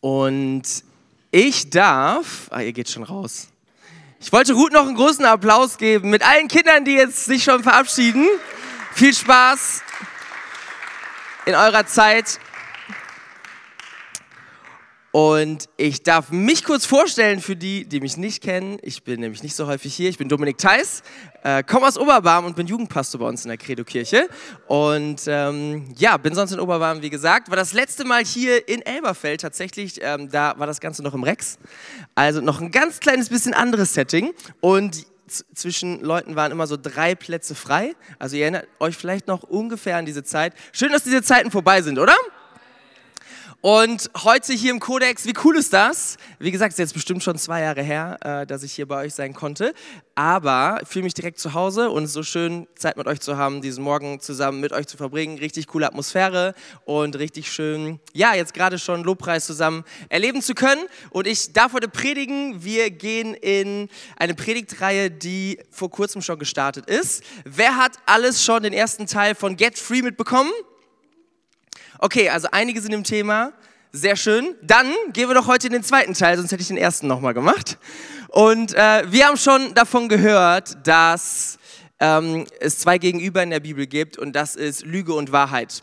Und 0.00 0.62
ich 1.30 1.70
darf, 1.70 2.48
ah, 2.50 2.60
ihr 2.60 2.72
geht 2.72 2.88
schon 2.88 3.02
raus. 3.02 3.48
Ich 4.20 4.32
wollte 4.32 4.52
Ruth 4.52 4.72
noch 4.72 4.86
einen 4.86 4.96
großen 4.96 5.24
Applaus 5.24 5.78
geben 5.78 6.10
mit 6.10 6.22
allen 6.22 6.48
Kindern, 6.48 6.84
die 6.84 6.94
jetzt 6.94 7.24
sich 7.24 7.44
schon 7.44 7.62
verabschieden. 7.62 8.26
Viel 8.94 9.14
Spaß 9.14 9.82
in 11.46 11.54
eurer 11.54 11.86
Zeit. 11.86 12.40
Und 15.10 15.70
ich 15.78 16.02
darf 16.02 16.30
mich 16.30 16.64
kurz 16.64 16.84
vorstellen 16.84 17.40
für 17.40 17.56
die, 17.56 17.88
die 17.88 18.00
mich 18.00 18.18
nicht 18.18 18.42
kennen. 18.42 18.78
Ich 18.82 19.04
bin 19.04 19.20
nämlich 19.20 19.42
nicht 19.42 19.56
so 19.56 19.66
häufig 19.66 19.94
hier. 19.94 20.10
Ich 20.10 20.18
bin 20.18 20.28
Dominik 20.28 20.58
Theis, 20.58 21.02
äh, 21.42 21.62
komme 21.62 21.86
aus 21.86 21.96
Oberbarm 21.96 22.44
und 22.44 22.56
bin 22.56 22.66
Jugendpastor 22.66 23.20
bei 23.20 23.26
uns 23.26 23.42
in 23.42 23.48
der 23.48 23.56
Credo-Kirche. 23.56 24.28
Und 24.66 25.22
ähm, 25.26 25.94
ja, 25.96 26.18
bin 26.18 26.34
sonst 26.34 26.52
in 26.52 26.60
Oberbarm, 26.60 27.00
wie 27.00 27.08
gesagt. 27.08 27.48
War 27.48 27.56
das 27.56 27.72
letzte 27.72 28.04
Mal 28.04 28.22
hier 28.22 28.68
in 28.68 28.82
Elberfeld 28.82 29.40
tatsächlich. 29.40 29.98
Ähm, 30.02 30.28
da 30.30 30.58
war 30.58 30.66
das 30.66 30.78
Ganze 30.78 31.02
noch 31.02 31.14
im 31.14 31.22
Rex. 31.22 31.58
Also 32.14 32.42
noch 32.42 32.60
ein 32.60 32.70
ganz 32.70 33.00
kleines 33.00 33.30
bisschen 33.30 33.54
anderes 33.54 33.94
Setting. 33.94 34.34
Und 34.60 35.06
zwischen 35.54 36.00
Leuten 36.00 36.36
waren 36.36 36.52
immer 36.52 36.66
so 36.66 36.76
drei 36.76 37.14
Plätze 37.14 37.54
frei. 37.54 37.94
Also 38.18 38.36
ihr 38.36 38.42
erinnert 38.42 38.66
euch 38.78 38.96
vielleicht 38.96 39.26
noch 39.26 39.42
ungefähr 39.42 39.96
an 39.96 40.06
diese 40.06 40.22
Zeit. 40.22 40.52
Schön, 40.72 40.92
dass 40.92 41.04
diese 41.04 41.22
Zeiten 41.22 41.50
vorbei 41.50 41.82
sind, 41.82 41.98
oder? 41.98 42.14
Und 43.60 44.08
heute 44.22 44.52
hier 44.52 44.70
im 44.70 44.78
Kodex, 44.78 45.26
wie 45.26 45.34
cool 45.42 45.56
ist 45.56 45.72
das? 45.72 46.16
Wie 46.38 46.52
gesagt, 46.52 46.74
es 46.74 46.78
ist 46.78 46.78
jetzt 46.78 46.94
bestimmt 46.94 47.24
schon 47.24 47.36
zwei 47.38 47.62
Jahre 47.62 47.82
her, 47.82 48.16
äh, 48.20 48.46
dass 48.46 48.62
ich 48.62 48.72
hier 48.72 48.86
bei 48.86 49.04
euch 49.04 49.14
sein 49.14 49.34
konnte. 49.34 49.74
Aber 50.14 50.78
fühle 50.84 51.02
mich 51.02 51.14
direkt 51.14 51.40
zu 51.40 51.54
Hause 51.54 51.90
und 51.90 52.04
es 52.04 52.10
ist 52.10 52.14
so 52.14 52.22
schön, 52.22 52.68
Zeit 52.76 52.96
mit 52.96 53.08
euch 53.08 53.18
zu 53.18 53.36
haben, 53.36 53.60
diesen 53.60 53.82
Morgen 53.82 54.20
zusammen 54.20 54.60
mit 54.60 54.72
euch 54.72 54.86
zu 54.86 54.96
verbringen. 54.96 55.38
Richtig 55.38 55.66
coole 55.66 55.88
Atmosphäre 55.88 56.54
und 56.84 57.18
richtig 57.18 57.50
schön, 57.50 57.98
ja, 58.12 58.32
jetzt 58.32 58.54
gerade 58.54 58.78
schon 58.78 59.02
Lobpreis 59.02 59.46
zusammen 59.46 59.82
erleben 60.08 60.40
zu 60.40 60.54
können. 60.54 60.82
Und 61.10 61.26
ich 61.26 61.52
darf 61.52 61.72
heute 61.72 61.88
predigen. 61.88 62.62
Wir 62.62 62.92
gehen 62.92 63.34
in 63.34 63.88
eine 64.18 64.34
Predigtreihe, 64.34 65.10
die 65.10 65.58
vor 65.72 65.90
kurzem 65.90 66.22
schon 66.22 66.38
gestartet 66.38 66.88
ist. 66.88 67.24
Wer 67.44 67.76
hat 67.76 67.94
alles 68.06 68.44
schon 68.44 68.62
den 68.62 68.72
ersten 68.72 69.08
Teil 69.08 69.34
von 69.34 69.56
Get 69.56 69.80
Free 69.80 70.02
mitbekommen? 70.02 70.52
Okay, 72.00 72.28
also 72.28 72.46
einige 72.52 72.80
sind 72.80 72.92
im 72.92 73.02
Thema. 73.02 73.52
Sehr 73.90 74.14
schön. 74.14 74.54
Dann 74.62 74.92
gehen 75.12 75.28
wir 75.28 75.34
doch 75.34 75.48
heute 75.48 75.66
in 75.66 75.72
den 75.72 75.82
zweiten 75.82 76.14
Teil, 76.14 76.36
sonst 76.36 76.52
hätte 76.52 76.62
ich 76.62 76.68
den 76.68 76.76
ersten 76.76 77.08
nochmal 77.08 77.34
gemacht. 77.34 77.76
Und 78.28 78.72
äh, 78.74 79.02
wir 79.10 79.26
haben 79.26 79.36
schon 79.36 79.74
davon 79.74 80.08
gehört, 80.08 80.86
dass 80.86 81.58
ähm, 81.98 82.46
es 82.60 82.78
zwei 82.78 82.98
Gegenüber 82.98 83.42
in 83.42 83.50
der 83.50 83.58
Bibel 83.58 83.88
gibt 83.88 84.16
und 84.16 84.36
das 84.36 84.54
ist 84.54 84.86
Lüge 84.86 85.12
und 85.12 85.32
Wahrheit 85.32 85.82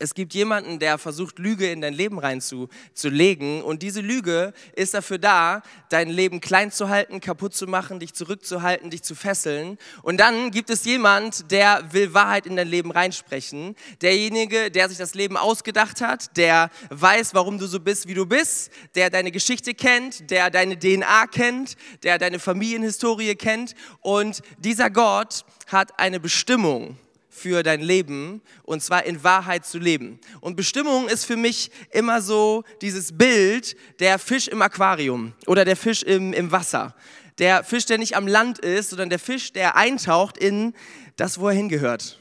es 0.00 0.14
gibt 0.14 0.32
jemanden, 0.32 0.78
der 0.78 0.96
versucht, 0.96 1.38
Lüge 1.38 1.70
in 1.70 1.82
dein 1.82 1.92
Leben 1.92 2.18
reinzulegen. 2.18 3.62
Und 3.62 3.82
diese 3.82 4.00
Lüge 4.00 4.54
ist 4.74 4.94
dafür 4.94 5.18
da, 5.18 5.62
dein 5.90 6.08
Leben 6.08 6.40
klein 6.40 6.72
zu 6.72 6.88
halten, 6.88 7.20
kaputt 7.20 7.54
zu 7.54 7.66
machen, 7.66 8.00
dich 8.00 8.14
zurückzuhalten, 8.14 8.88
dich 8.90 9.02
zu 9.02 9.14
fesseln. 9.14 9.76
Und 10.02 10.18
dann 10.18 10.50
gibt 10.52 10.70
es 10.70 10.84
jemand, 10.86 11.50
der 11.52 11.92
will 11.92 12.14
Wahrheit 12.14 12.46
in 12.46 12.56
dein 12.56 12.68
Leben 12.68 12.90
reinsprechen. 12.90 13.76
Derjenige, 14.00 14.70
der 14.70 14.88
sich 14.88 14.96
das 14.96 15.14
Leben 15.14 15.36
ausgedacht 15.36 16.00
hat, 16.00 16.34
der 16.38 16.70
weiß, 16.88 17.34
warum 17.34 17.58
du 17.58 17.66
so 17.66 17.78
bist, 17.78 18.08
wie 18.08 18.14
du 18.14 18.24
bist, 18.24 18.70
der 18.94 19.10
deine 19.10 19.30
Geschichte 19.30 19.74
kennt, 19.74 20.30
der 20.30 20.48
deine 20.48 20.78
DNA 20.78 21.26
kennt, 21.26 21.76
der 22.04 22.18
deine 22.18 22.38
Familienhistorie 22.38 23.34
kennt. 23.34 23.74
Und 24.00 24.40
dieser 24.56 24.88
Gott 24.88 25.44
hat 25.66 25.98
eine 25.98 26.20
Bestimmung 26.20 26.96
für 27.30 27.62
dein 27.62 27.80
Leben 27.80 28.42
und 28.64 28.82
zwar 28.82 29.04
in 29.04 29.22
Wahrheit 29.24 29.64
zu 29.64 29.78
leben. 29.78 30.18
Und 30.40 30.56
Bestimmung 30.56 31.08
ist 31.08 31.24
für 31.24 31.36
mich 31.36 31.70
immer 31.90 32.20
so 32.20 32.64
dieses 32.82 33.16
Bild 33.16 33.76
der 34.00 34.18
Fisch 34.18 34.48
im 34.48 34.60
Aquarium 34.60 35.32
oder 35.46 35.64
der 35.64 35.76
Fisch 35.76 36.02
im, 36.02 36.32
im 36.32 36.52
Wasser. 36.52 36.94
Der 37.38 37.64
Fisch, 37.64 37.86
der 37.86 37.96
nicht 37.96 38.16
am 38.16 38.26
Land 38.26 38.58
ist, 38.58 38.90
sondern 38.90 39.08
der 39.08 39.18
Fisch, 39.18 39.52
der 39.52 39.76
eintaucht 39.76 40.36
in 40.36 40.74
das, 41.16 41.38
wo 41.38 41.48
er 41.48 41.54
hingehört. 41.54 42.18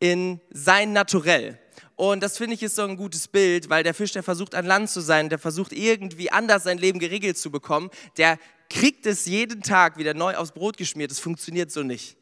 In 0.00 0.40
sein 0.50 0.92
Naturell. 0.92 1.58
Und 1.94 2.22
das 2.22 2.38
finde 2.38 2.54
ich 2.54 2.62
ist 2.62 2.76
so 2.76 2.82
ein 2.82 2.96
gutes 2.96 3.26
Bild, 3.26 3.70
weil 3.70 3.82
der 3.82 3.92
Fisch, 3.94 4.12
der 4.12 4.22
versucht 4.22 4.54
an 4.54 4.64
Land 4.64 4.88
zu 4.90 5.00
sein, 5.00 5.28
der 5.28 5.38
versucht 5.38 5.72
irgendwie 5.72 6.30
anders 6.30 6.62
sein 6.62 6.78
Leben 6.78 7.00
geregelt 7.00 7.38
zu 7.38 7.50
bekommen, 7.50 7.90
der 8.16 8.38
kriegt 8.70 9.06
es 9.06 9.26
jeden 9.26 9.62
Tag 9.62 9.98
wieder 9.98 10.14
neu 10.14 10.36
aufs 10.36 10.52
Brot 10.52 10.76
geschmiert. 10.76 11.10
Das 11.10 11.18
funktioniert 11.18 11.70
so 11.70 11.82
nicht. 11.82 12.16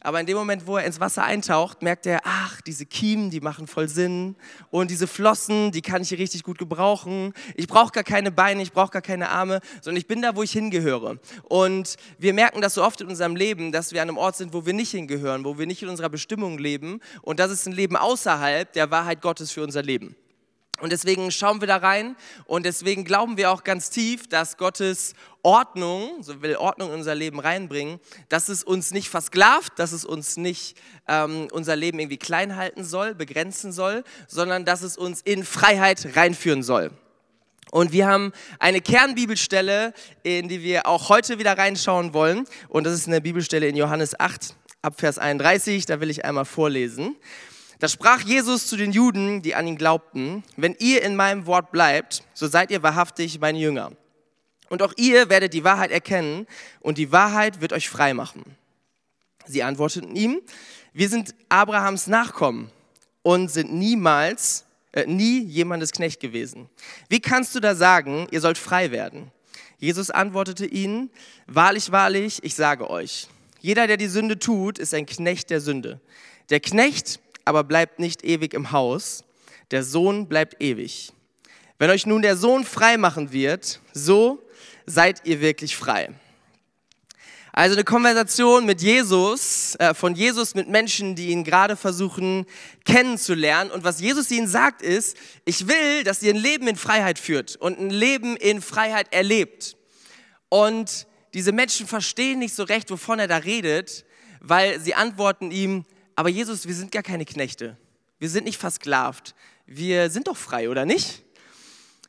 Aber 0.00 0.20
in 0.20 0.26
dem 0.26 0.36
Moment, 0.36 0.66
wo 0.66 0.76
er 0.76 0.84
ins 0.84 1.00
Wasser 1.00 1.24
eintaucht, 1.24 1.82
merkt 1.82 2.06
er, 2.06 2.20
ach, 2.24 2.60
diese 2.60 2.86
Kiemen, 2.86 3.30
die 3.30 3.40
machen 3.40 3.66
voll 3.66 3.88
Sinn. 3.88 4.36
Und 4.70 4.90
diese 4.90 5.06
Flossen, 5.06 5.72
die 5.72 5.82
kann 5.82 6.02
ich 6.02 6.10
hier 6.10 6.18
richtig 6.18 6.42
gut 6.42 6.58
gebrauchen. 6.58 7.32
Ich 7.54 7.66
brauche 7.66 7.92
gar 7.92 8.04
keine 8.04 8.30
Beine, 8.30 8.62
ich 8.62 8.72
brauche 8.72 8.90
gar 8.90 9.02
keine 9.02 9.30
Arme, 9.30 9.60
sondern 9.80 9.98
ich 9.98 10.06
bin 10.06 10.22
da, 10.22 10.36
wo 10.36 10.42
ich 10.42 10.52
hingehöre. 10.52 11.18
Und 11.44 11.96
wir 12.18 12.34
merken 12.34 12.60
das 12.60 12.74
so 12.74 12.84
oft 12.84 13.00
in 13.00 13.08
unserem 13.08 13.36
Leben, 13.36 13.72
dass 13.72 13.92
wir 13.92 14.02
an 14.02 14.08
einem 14.08 14.18
Ort 14.18 14.36
sind, 14.36 14.52
wo 14.52 14.66
wir 14.66 14.74
nicht 14.74 14.90
hingehören, 14.90 15.44
wo 15.44 15.58
wir 15.58 15.66
nicht 15.66 15.82
in 15.82 15.88
unserer 15.88 16.08
Bestimmung 16.08 16.58
leben. 16.58 17.00
Und 17.22 17.40
das 17.40 17.50
ist 17.50 17.66
ein 17.66 17.72
Leben 17.72 17.96
außerhalb 17.96 18.72
der 18.72 18.90
Wahrheit 18.90 19.22
Gottes 19.22 19.50
für 19.50 19.62
unser 19.62 19.82
Leben. 19.82 20.14
Und 20.80 20.92
deswegen 20.92 21.30
schauen 21.30 21.60
wir 21.60 21.68
da 21.68 21.78
rein 21.78 22.16
und 22.44 22.66
deswegen 22.66 23.04
glauben 23.04 23.36
wir 23.36 23.50
auch 23.50 23.64
ganz 23.64 23.88
tief, 23.88 24.26
dass 24.28 24.58
Gottes 24.58 25.14
Ordnung, 25.42 26.22
so 26.22 26.42
will 26.42 26.56
Ordnung 26.56 26.90
in 26.90 26.96
unser 26.96 27.14
Leben 27.14 27.40
reinbringen, 27.40 27.98
dass 28.28 28.48
es 28.48 28.62
uns 28.62 28.90
nicht 28.90 29.08
versklavt, 29.08 29.78
dass 29.78 29.92
es 29.92 30.04
uns 30.04 30.36
nicht 30.36 30.76
ähm, 31.08 31.48
unser 31.52 31.76
Leben 31.76 31.98
irgendwie 31.98 32.18
klein 32.18 32.56
halten 32.56 32.84
soll, 32.84 33.14
begrenzen 33.14 33.72
soll, 33.72 34.04
sondern 34.28 34.64
dass 34.64 34.82
es 34.82 34.98
uns 34.98 35.22
in 35.22 35.44
Freiheit 35.44 36.16
reinführen 36.16 36.62
soll. 36.62 36.90
Und 37.70 37.92
wir 37.92 38.06
haben 38.06 38.32
eine 38.58 38.80
Kernbibelstelle, 38.80 39.92
in 40.22 40.48
die 40.48 40.62
wir 40.62 40.86
auch 40.86 41.08
heute 41.08 41.38
wieder 41.38 41.56
reinschauen 41.58 42.14
wollen. 42.14 42.46
Und 42.68 42.84
das 42.84 42.94
ist 42.94 43.08
eine 43.08 43.20
Bibelstelle 43.20 43.66
in 43.66 43.76
Johannes 43.76 44.18
8, 44.18 44.54
ab 44.82 45.00
Vers 45.00 45.18
31. 45.18 45.86
Da 45.86 46.00
will 46.00 46.10
ich 46.10 46.24
einmal 46.24 46.44
vorlesen. 46.44 47.16
Da 47.78 47.88
sprach 47.88 48.22
Jesus 48.22 48.66
zu 48.66 48.76
den 48.76 48.92
Juden, 48.92 49.42
die 49.42 49.54
an 49.54 49.66
ihn 49.66 49.76
glaubten, 49.76 50.42
wenn 50.56 50.74
ihr 50.78 51.02
in 51.02 51.14
meinem 51.14 51.46
Wort 51.46 51.72
bleibt, 51.72 52.22
so 52.32 52.46
seid 52.46 52.70
ihr 52.70 52.82
wahrhaftig 52.82 53.38
meine 53.38 53.58
Jünger. 53.58 53.92
Und 54.68 54.82
auch 54.82 54.94
ihr 54.96 55.28
werdet 55.28 55.52
die 55.52 55.64
Wahrheit 55.64 55.90
erkennen 55.90 56.46
und 56.80 56.98
die 56.98 57.12
Wahrheit 57.12 57.60
wird 57.60 57.72
euch 57.72 57.88
frei 57.88 58.14
machen. 58.14 58.56
Sie 59.46 59.62
antworteten 59.62 60.16
ihm, 60.16 60.40
wir 60.92 61.08
sind 61.08 61.34
Abrahams 61.48 62.06
Nachkommen 62.06 62.70
und 63.22 63.50
sind 63.50 63.72
niemals, 63.72 64.64
äh, 64.92 65.06
nie 65.06 65.42
jemandes 65.44 65.92
Knecht 65.92 66.20
gewesen. 66.20 66.68
Wie 67.08 67.20
kannst 67.20 67.54
du 67.54 67.60
da 67.60 67.74
sagen, 67.74 68.26
ihr 68.30 68.40
sollt 68.40 68.58
frei 68.58 68.90
werden? 68.90 69.30
Jesus 69.78 70.10
antwortete 70.10 70.64
ihnen, 70.64 71.10
wahrlich, 71.46 71.92
wahrlich, 71.92 72.42
ich 72.42 72.54
sage 72.54 72.88
euch, 72.88 73.28
jeder, 73.60 73.86
der 73.86 73.98
die 73.98 74.08
Sünde 74.08 74.38
tut, 74.38 74.78
ist 74.78 74.94
ein 74.94 75.06
Knecht 75.06 75.50
der 75.50 75.60
Sünde. 75.60 76.00
Der 76.50 76.60
Knecht 76.60 77.20
aber 77.46 77.64
bleibt 77.64 77.98
nicht 77.98 78.24
ewig 78.24 78.52
im 78.52 78.72
Haus, 78.72 79.24
der 79.70 79.82
Sohn 79.82 80.28
bleibt 80.28 80.62
ewig. 80.62 81.12
Wenn 81.78 81.90
euch 81.90 82.06
nun 82.06 82.22
der 82.22 82.36
Sohn 82.36 82.64
frei 82.64 82.96
machen 82.96 83.32
wird, 83.32 83.80
so 83.92 84.42
seid 84.86 85.22
ihr 85.24 85.40
wirklich 85.40 85.76
frei. 85.76 86.10
Also 87.52 87.74
eine 87.74 87.84
Konversation 87.84 88.66
mit 88.66 88.82
Jesus, 88.82 89.76
äh, 89.78 89.94
von 89.94 90.14
Jesus 90.14 90.54
mit 90.54 90.68
Menschen, 90.68 91.14
die 91.14 91.28
ihn 91.28 91.42
gerade 91.42 91.76
versuchen 91.76 92.44
kennenzulernen. 92.84 93.70
Und 93.70 93.82
was 93.82 93.98
Jesus 93.98 94.30
ihnen 94.30 94.46
sagt 94.46 94.82
ist, 94.82 95.16
ich 95.46 95.66
will, 95.66 96.04
dass 96.04 96.22
ihr 96.22 96.34
ein 96.34 96.40
Leben 96.40 96.68
in 96.68 96.76
Freiheit 96.76 97.18
führt 97.18 97.56
und 97.56 97.78
ein 97.78 97.88
Leben 97.88 98.36
in 98.36 98.60
Freiheit 98.60 99.10
erlebt. 99.10 99.76
Und 100.50 101.06
diese 101.32 101.52
Menschen 101.52 101.86
verstehen 101.86 102.40
nicht 102.40 102.54
so 102.54 102.62
recht, 102.62 102.90
wovon 102.90 103.18
er 103.18 103.26
da 103.26 103.38
redet, 103.38 104.04
weil 104.40 104.78
sie 104.78 104.94
antworten 104.94 105.50
ihm, 105.50 105.86
aber 106.16 106.30
Jesus, 106.30 106.66
wir 106.66 106.74
sind 106.74 106.90
gar 106.90 107.02
keine 107.02 107.24
Knechte. 107.24 107.76
Wir 108.18 108.30
sind 108.30 108.44
nicht 108.44 108.58
versklavt. 108.58 109.34
Wir 109.66 110.10
sind 110.10 110.26
doch 110.26 110.36
frei, 110.36 110.70
oder 110.70 110.86
nicht? 110.86 111.22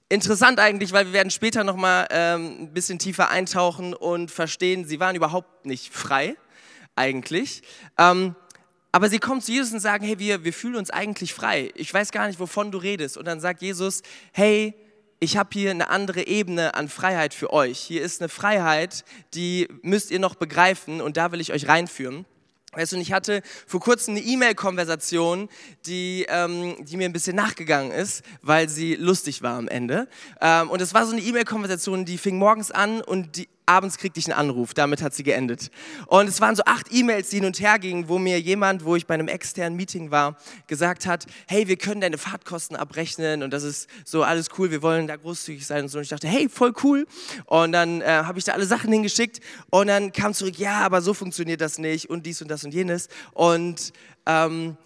Interessant 0.09 0.59
eigentlich, 0.59 0.93
weil 0.93 1.07
wir 1.07 1.13
werden 1.13 1.29
später 1.29 1.65
nochmal 1.65 2.07
ähm, 2.11 2.61
ein 2.61 2.73
bisschen 2.73 2.97
tiefer 2.97 3.29
eintauchen 3.29 3.93
und 3.93 4.31
verstehen, 4.31 4.85
sie 4.85 5.01
waren 5.01 5.17
überhaupt 5.17 5.65
nicht 5.65 5.93
frei, 5.93 6.37
eigentlich. 6.95 7.61
Ähm, 7.97 8.35
aber 8.93 9.09
sie 9.09 9.19
kommen 9.19 9.41
zu 9.41 9.51
Jesus 9.51 9.73
und 9.73 9.81
sagen, 9.81 10.05
hey, 10.05 10.17
wir, 10.17 10.45
wir 10.45 10.53
fühlen 10.53 10.77
uns 10.77 10.89
eigentlich 10.89 11.33
frei. 11.33 11.71
Ich 11.75 11.93
weiß 11.93 12.13
gar 12.13 12.27
nicht, 12.27 12.39
wovon 12.39 12.71
du 12.71 12.77
redest. 12.77 13.17
Und 13.17 13.25
dann 13.25 13.41
sagt 13.41 13.61
Jesus, 13.61 14.01
hey, 14.31 14.73
ich 15.19 15.35
habe 15.35 15.49
hier 15.51 15.71
eine 15.71 15.89
andere 15.89 16.25
Ebene 16.25 16.73
an 16.75 16.87
Freiheit 16.87 17.33
für 17.33 17.51
euch. 17.51 17.77
Hier 17.77 18.01
ist 18.01 18.21
eine 18.21 18.29
Freiheit, 18.29 19.03
die 19.33 19.67
müsst 19.81 20.09
ihr 20.11 20.19
noch 20.19 20.35
begreifen 20.35 21.01
und 21.01 21.17
da 21.17 21.33
will 21.33 21.41
ich 21.41 21.51
euch 21.51 21.67
reinführen. 21.67 22.25
Weißt 22.77 22.91
du, 22.91 22.97
ich 22.97 23.11
hatte 23.11 23.41
vor 23.65 23.79
kurzem 23.79 24.15
eine 24.15 24.23
E-Mail-Konversation, 24.23 25.49
die, 25.87 26.27
ähm, 26.29 26.75
die 26.85 26.95
mir 26.95 27.05
ein 27.05 27.13
bisschen 27.13 27.35
nachgegangen 27.35 27.91
ist, 27.91 28.23
weil 28.43 28.69
sie 28.69 28.93
lustig 28.93 29.41
war 29.41 29.57
am 29.57 29.67
Ende. 29.67 30.07
Ähm, 30.41 30.69
und 30.69 30.79
es 30.79 30.93
war 30.93 31.07
so 31.07 31.13
eine 31.13 31.21
E-Mail-Konversation, 31.21 32.05
die 32.05 32.19
fing 32.19 32.37
morgens 32.37 32.69
an 32.69 33.01
und 33.01 33.35
die, 33.37 33.49
abends 33.67 33.97
kriegte 33.97 34.19
ich 34.19 34.25
einen 34.25 34.39
Anruf. 34.39 34.73
Damit 34.73 35.01
hat 35.01 35.13
sie 35.13 35.23
geendet. 35.23 35.69
Und 36.07 36.27
es 36.27 36.41
waren 36.41 36.55
so 36.55 36.63
acht 36.65 36.87
E-Mails, 36.91 37.29
die 37.29 37.37
hin 37.37 37.45
und 37.45 37.59
her 37.59 37.77
gingen, 37.79 38.07
wo 38.07 38.17
mir 38.17 38.39
jemand, 38.39 38.85
wo 38.85 38.95
ich 38.95 39.05
bei 39.05 39.13
einem 39.13 39.27
externen 39.27 39.77
Meeting 39.77 40.09
war, 40.09 40.37
gesagt 40.67 41.05
hat, 41.05 41.25
hey, 41.47 41.67
wir 41.67 41.77
können 41.77 42.01
deine 42.01 42.17
Fahrtkosten 42.17 42.75
abrechnen 42.75 43.43
und 43.43 43.51
das 43.51 43.63
ist 43.63 43.89
so 44.05 44.23
alles 44.23 44.47
cool, 44.57 44.71
wir 44.71 44.81
wollen 44.81 45.07
da 45.07 45.15
großzügig 45.15 45.65
sein 45.65 45.83
und 45.83 45.89
so. 45.89 45.97
Und 45.97 46.03
ich 46.03 46.09
dachte, 46.09 46.27
hey, 46.27 46.49
voll 46.49 46.73
cool. 46.83 47.05
Und 47.45 47.73
dann 47.73 48.01
äh, 48.01 48.05
habe 48.05 48.39
ich 48.39 48.45
da 48.45 48.53
alle 48.53 48.65
Sachen 48.65 48.91
hingeschickt 48.91 49.41
und 49.69 49.87
dann 49.87 50.11
kam 50.11 50.33
zurück, 50.33 50.57
ja, 50.57 50.79
aber 50.79 51.01
so 51.01 51.13
funktioniert 51.13 51.61
das 51.61 51.77
nicht 51.77 52.09
und 52.09 52.25
dies 52.25 52.41
und 52.41 52.49
das 52.49 52.63
und 52.63 52.73
jenes. 52.73 53.09
Und 53.33 53.93
ähm, 54.25 54.77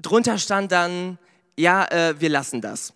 drunter 0.00 0.38
stand 0.38 0.72
dann, 0.72 1.18
ja, 1.56 1.84
äh, 1.86 2.20
wir 2.20 2.30
lassen 2.30 2.60
das. 2.60 2.94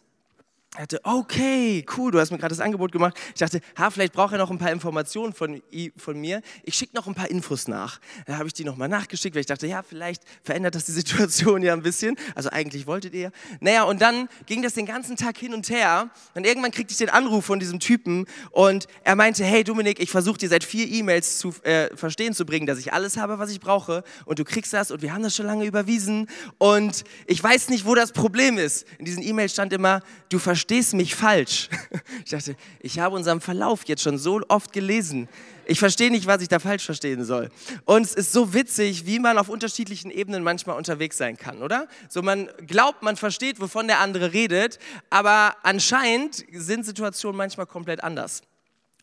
Er 0.76 0.88
dachte, 0.88 1.00
okay, 1.04 1.86
cool, 1.96 2.10
du 2.10 2.18
hast 2.18 2.32
mir 2.32 2.38
gerade 2.38 2.52
das 2.52 2.58
Angebot 2.58 2.90
gemacht. 2.90 3.16
Ich 3.28 3.38
dachte, 3.38 3.60
ha, 3.78 3.90
vielleicht 3.90 4.12
braucht 4.12 4.32
er 4.32 4.38
noch 4.38 4.50
ein 4.50 4.58
paar 4.58 4.72
Informationen 4.72 5.32
von, 5.32 5.62
von 5.96 6.20
mir. 6.20 6.42
Ich 6.64 6.74
schicke 6.74 6.96
noch 6.96 7.06
ein 7.06 7.14
paar 7.14 7.30
Infos 7.30 7.68
nach. 7.68 8.00
Dann 8.26 8.38
habe 8.38 8.48
ich 8.48 8.54
die 8.54 8.64
nochmal 8.64 8.88
nachgeschickt, 8.88 9.36
weil 9.36 9.42
ich 9.42 9.46
dachte, 9.46 9.68
ja, 9.68 9.84
vielleicht 9.84 10.24
verändert 10.42 10.74
das 10.74 10.86
die 10.86 10.92
Situation 10.92 11.62
ja 11.62 11.74
ein 11.74 11.82
bisschen. 11.82 12.16
Also 12.34 12.50
eigentlich 12.50 12.88
wolltet 12.88 13.14
ihr. 13.14 13.30
Naja, 13.60 13.84
und 13.84 14.02
dann 14.02 14.28
ging 14.46 14.62
das 14.62 14.74
den 14.74 14.84
ganzen 14.84 15.14
Tag 15.14 15.38
hin 15.38 15.54
und 15.54 15.70
her. 15.70 16.10
Und 16.34 16.44
irgendwann 16.44 16.72
kriegte 16.72 16.90
ich 16.90 16.98
den 16.98 17.10
Anruf 17.10 17.44
von 17.44 17.60
diesem 17.60 17.78
Typen 17.78 18.26
und 18.50 18.88
er 19.04 19.14
meinte, 19.14 19.44
hey 19.44 19.62
Dominik, 19.62 20.00
ich 20.00 20.10
versuche 20.10 20.38
dir 20.38 20.48
seit 20.48 20.64
vier 20.64 20.88
E-Mails 20.88 21.38
zu 21.38 21.54
äh, 21.62 21.96
verstehen 21.96 22.34
zu 22.34 22.44
bringen, 22.44 22.66
dass 22.66 22.80
ich 22.80 22.92
alles 22.92 23.16
habe, 23.16 23.38
was 23.38 23.52
ich 23.52 23.60
brauche 23.60 24.02
und 24.24 24.40
du 24.40 24.44
kriegst 24.44 24.72
das 24.72 24.90
und 24.90 25.02
wir 25.02 25.14
haben 25.14 25.22
das 25.22 25.36
schon 25.36 25.46
lange 25.46 25.66
überwiesen 25.66 26.26
und 26.58 27.04
ich 27.28 27.40
weiß 27.40 27.68
nicht, 27.68 27.86
wo 27.86 27.94
das 27.94 28.10
Problem 28.10 28.58
ist. 28.58 28.86
In 28.98 29.04
diesen 29.04 29.22
E-Mails 29.22 29.52
stand 29.52 29.72
immer, 29.72 30.00
du 30.30 30.40
verstehst 30.40 30.63
verstehst 30.64 30.94
mich 30.94 31.14
falsch. 31.14 31.68
Ich 32.24 32.30
dachte, 32.30 32.56
ich 32.80 32.98
habe 32.98 33.14
unseren 33.14 33.40
Verlauf 33.40 33.84
jetzt 33.84 34.02
schon 34.02 34.16
so 34.16 34.40
oft 34.48 34.72
gelesen. 34.72 35.28
Ich 35.66 35.78
verstehe 35.78 36.10
nicht, 36.10 36.26
was 36.26 36.40
ich 36.40 36.48
da 36.48 36.58
falsch 36.58 36.84
verstehen 36.84 37.22
soll. 37.22 37.50
Und 37.84 38.06
es 38.06 38.14
ist 38.14 38.32
so 38.32 38.54
witzig, 38.54 39.04
wie 39.04 39.18
man 39.18 39.36
auf 39.36 39.50
unterschiedlichen 39.50 40.10
Ebenen 40.10 40.42
manchmal 40.42 40.78
unterwegs 40.78 41.18
sein 41.18 41.36
kann, 41.36 41.60
oder? 41.60 41.86
So 42.08 42.22
man 42.22 42.48
glaubt, 42.66 43.02
man 43.02 43.16
versteht, 43.16 43.60
wovon 43.60 43.88
der 43.88 44.00
andere 44.00 44.32
redet, 44.32 44.78
aber 45.10 45.54
anscheinend 45.62 46.44
sind 46.50 46.86
Situationen 46.86 47.36
manchmal 47.36 47.66
komplett 47.66 48.02
anders. 48.02 48.40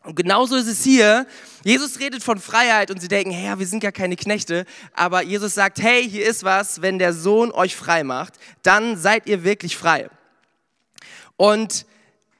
Und 0.02 0.16
genauso 0.16 0.56
ist 0.56 0.66
es 0.66 0.82
hier. 0.82 1.26
Jesus 1.62 2.00
redet 2.00 2.24
von 2.24 2.40
Freiheit 2.40 2.90
und 2.90 3.00
sie 3.00 3.08
denken, 3.08 3.30
hey, 3.30 3.56
wir 3.56 3.66
sind 3.66 3.84
ja 3.84 3.92
keine 3.92 4.16
Knechte. 4.16 4.64
Aber 4.94 5.22
Jesus 5.22 5.54
sagt, 5.54 5.80
hey, 5.80 6.08
hier 6.08 6.26
ist 6.26 6.42
was, 6.42 6.82
wenn 6.82 6.98
der 6.98 7.12
Sohn 7.12 7.52
euch 7.52 7.76
frei 7.76 8.02
macht, 8.02 8.34
dann 8.62 8.96
seid 8.96 9.28
ihr 9.28 9.44
wirklich 9.44 9.76
frei. 9.76 10.10
Und 11.42 11.86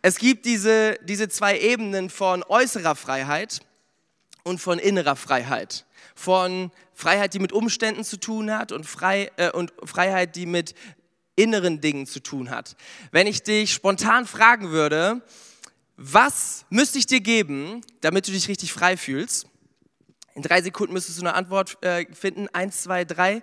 es 0.02 0.19
gibt 0.19 0.46
diese, 0.46 0.96
diese 1.02 1.28
zwei 1.28 1.58
Ebenen 1.58 2.08
von 2.08 2.44
äußerer 2.44 2.94
Freiheit 2.94 3.58
und 4.44 4.60
von 4.60 4.78
innerer 4.78 5.16
Freiheit. 5.16 5.87
Von 6.14 6.70
Freiheit, 6.94 7.34
die 7.34 7.40
mit 7.40 7.50
Umständen 7.50 8.04
zu 8.04 8.16
tun 8.16 8.52
hat 8.56 8.70
und, 8.70 8.87
frei, 8.87 9.32
äh, 9.38 9.50
und 9.50 9.72
Freiheit, 9.82 10.37
die 10.37 10.46
mit 10.46 10.76
inneren 11.34 11.81
Dingen 11.81 12.06
zu 12.06 12.20
tun 12.20 12.50
hat. 12.50 12.76
Wenn 13.10 13.26
ich 13.26 13.43
dich 13.43 13.72
spontan 13.72 14.25
fragen 14.25 14.70
würde, 14.70 15.20
was 15.96 16.64
müsste 16.70 16.98
ich 16.98 17.06
dir 17.06 17.20
geben, 17.20 17.81
damit 18.02 18.28
du 18.28 18.31
dich 18.31 18.46
richtig 18.46 18.72
frei 18.72 18.96
fühlst? 18.96 19.48
In 20.37 20.43
drei 20.43 20.62
Sekunden 20.62 20.93
müsstest 20.93 21.19
du 21.19 21.22
eine 21.22 21.34
Antwort 21.34 21.76
äh, 21.82 22.06
finden. 22.14 22.46
Eins, 22.52 22.82
zwei, 22.84 23.05
drei. 23.05 23.43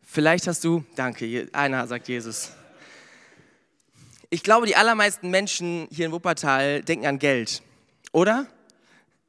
Vielleicht 0.00 0.46
hast 0.46 0.64
du, 0.64 0.82
danke, 0.96 1.50
einer 1.52 1.86
sagt 1.86 2.08
Jesus. 2.08 2.52
Ich 4.34 4.42
glaube, 4.42 4.66
die 4.66 4.74
allermeisten 4.74 5.30
Menschen 5.30 5.86
hier 5.92 6.06
in 6.06 6.10
Wuppertal 6.10 6.82
denken 6.82 7.06
an 7.06 7.20
Geld, 7.20 7.62
oder? 8.10 8.48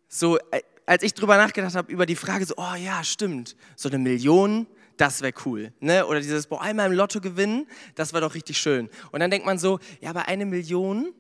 So, 0.08 0.40
äh, 0.50 0.64
als 0.88 1.04
ich 1.04 1.14
drüber 1.14 1.38
nachgedacht 1.38 1.76
habe, 1.76 1.92
über 1.92 2.08
die 2.08 2.16
Frage, 2.16 2.44
so, 2.44 2.56
oh 2.58 2.74
ja, 2.74 3.04
stimmt, 3.04 3.56
so 3.76 3.88
eine 3.88 4.00
Million, 4.00 4.66
das 4.98 5.22
wäre 5.22 5.34
cool. 5.46 5.72
Ne? 5.80 6.08
Oder 6.08 6.22
dieses, 6.22 6.48
boah, 6.48 6.60
einmal 6.60 6.88
im 6.88 6.98
Lotto 6.98 7.22
gewinnen, 7.22 7.68
das 7.94 8.14
war 8.14 8.22
doch 8.22 8.34
richtig 8.34 8.58
schön. 8.58 8.90
Und 9.12 9.20
dann 9.20 9.30
denkt 9.30 9.46
man 9.46 9.60
so, 9.60 9.78
ja, 10.02 10.10
aber 10.10 10.28
eine 10.28 10.48
Million 10.48 11.14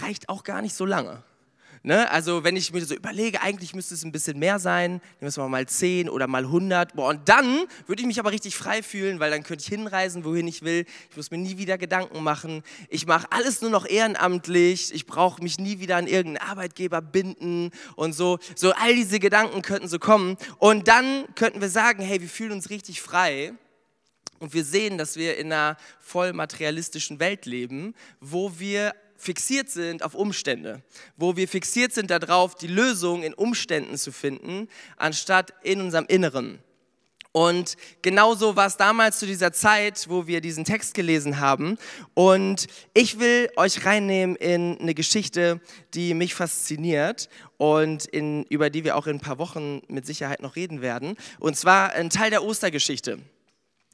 reicht 0.00 0.30
auch 0.30 0.42
gar 0.42 0.62
nicht 0.62 0.74
so 0.74 0.86
lange. 0.86 1.22
Ne? 1.82 2.10
Also 2.10 2.44
wenn 2.44 2.56
ich 2.56 2.72
mir 2.72 2.84
so 2.84 2.94
überlege, 2.94 3.40
eigentlich 3.42 3.74
müsste 3.74 3.94
es 3.94 4.04
ein 4.04 4.12
bisschen 4.12 4.38
mehr 4.38 4.58
sein, 4.58 4.92
nehmen 4.92 5.02
wir 5.20 5.28
es 5.28 5.36
mal 5.36 5.66
10 5.66 6.08
oder 6.08 6.26
mal 6.26 6.44
100. 6.44 6.94
Boah, 6.94 7.08
und 7.08 7.28
dann 7.28 7.64
würde 7.86 8.02
ich 8.02 8.06
mich 8.06 8.18
aber 8.18 8.32
richtig 8.32 8.56
frei 8.56 8.82
fühlen, 8.82 9.20
weil 9.20 9.30
dann 9.30 9.42
könnte 9.42 9.62
ich 9.62 9.68
hinreisen, 9.68 10.24
wohin 10.24 10.48
ich 10.48 10.62
will. 10.62 10.84
Ich 11.10 11.16
muss 11.16 11.30
mir 11.30 11.38
nie 11.38 11.58
wieder 11.58 11.78
Gedanken 11.78 12.22
machen. 12.22 12.62
Ich 12.88 13.06
mache 13.06 13.26
alles 13.30 13.60
nur 13.60 13.70
noch 13.70 13.86
ehrenamtlich. 13.86 14.92
Ich 14.94 15.06
brauche 15.06 15.42
mich 15.42 15.58
nie 15.58 15.80
wieder 15.80 15.96
an 15.96 16.06
irgendeinen 16.06 16.48
Arbeitgeber 16.48 17.00
binden 17.00 17.70
und 17.96 18.12
so. 18.12 18.38
So 18.54 18.72
all 18.72 18.94
diese 18.94 19.20
Gedanken 19.20 19.62
könnten 19.62 19.88
so 19.88 19.98
kommen. 19.98 20.36
Und 20.58 20.88
dann 20.88 21.26
könnten 21.34 21.60
wir 21.60 21.68
sagen, 21.68 22.02
hey, 22.02 22.20
wir 22.20 22.28
fühlen 22.28 22.52
uns 22.52 22.70
richtig 22.70 23.00
frei. 23.00 23.52
Und 24.38 24.54
wir 24.54 24.64
sehen, 24.64 24.98
dass 24.98 25.16
wir 25.16 25.36
in 25.36 25.52
einer 25.52 25.76
voll 26.00 26.32
materialistischen 26.32 27.18
Welt 27.18 27.44
leben, 27.44 27.94
wo 28.20 28.58
wir 28.58 28.94
fixiert 29.18 29.68
sind 29.68 30.02
auf 30.02 30.14
Umstände, 30.14 30.82
wo 31.16 31.36
wir 31.36 31.48
fixiert 31.48 31.92
sind 31.92 32.10
darauf, 32.10 32.54
die 32.54 32.68
Lösung 32.68 33.22
in 33.22 33.34
Umständen 33.34 33.98
zu 33.98 34.12
finden, 34.12 34.68
anstatt 34.96 35.52
in 35.62 35.80
unserem 35.80 36.06
Inneren. 36.06 36.60
Und 37.32 37.76
genauso 38.00 38.56
war 38.56 38.66
es 38.66 38.78
damals 38.78 39.18
zu 39.18 39.26
dieser 39.26 39.52
Zeit, 39.52 40.06
wo 40.08 40.26
wir 40.26 40.40
diesen 40.40 40.64
Text 40.64 40.94
gelesen 40.94 41.38
haben. 41.38 41.76
Und 42.14 42.66
ich 42.94 43.20
will 43.20 43.50
euch 43.56 43.84
reinnehmen 43.84 44.34
in 44.36 44.78
eine 44.80 44.94
Geschichte, 44.94 45.60
die 45.94 46.14
mich 46.14 46.34
fasziniert 46.34 47.28
und 47.58 48.06
in, 48.06 48.44
über 48.44 48.70
die 48.70 48.82
wir 48.84 48.96
auch 48.96 49.06
in 49.06 49.16
ein 49.16 49.20
paar 49.20 49.38
Wochen 49.38 49.82
mit 49.88 50.06
Sicherheit 50.06 50.40
noch 50.40 50.56
reden 50.56 50.80
werden. 50.80 51.16
Und 51.38 51.56
zwar 51.56 51.92
ein 51.92 52.10
Teil 52.10 52.30
der 52.30 52.42
Ostergeschichte. 52.42 53.18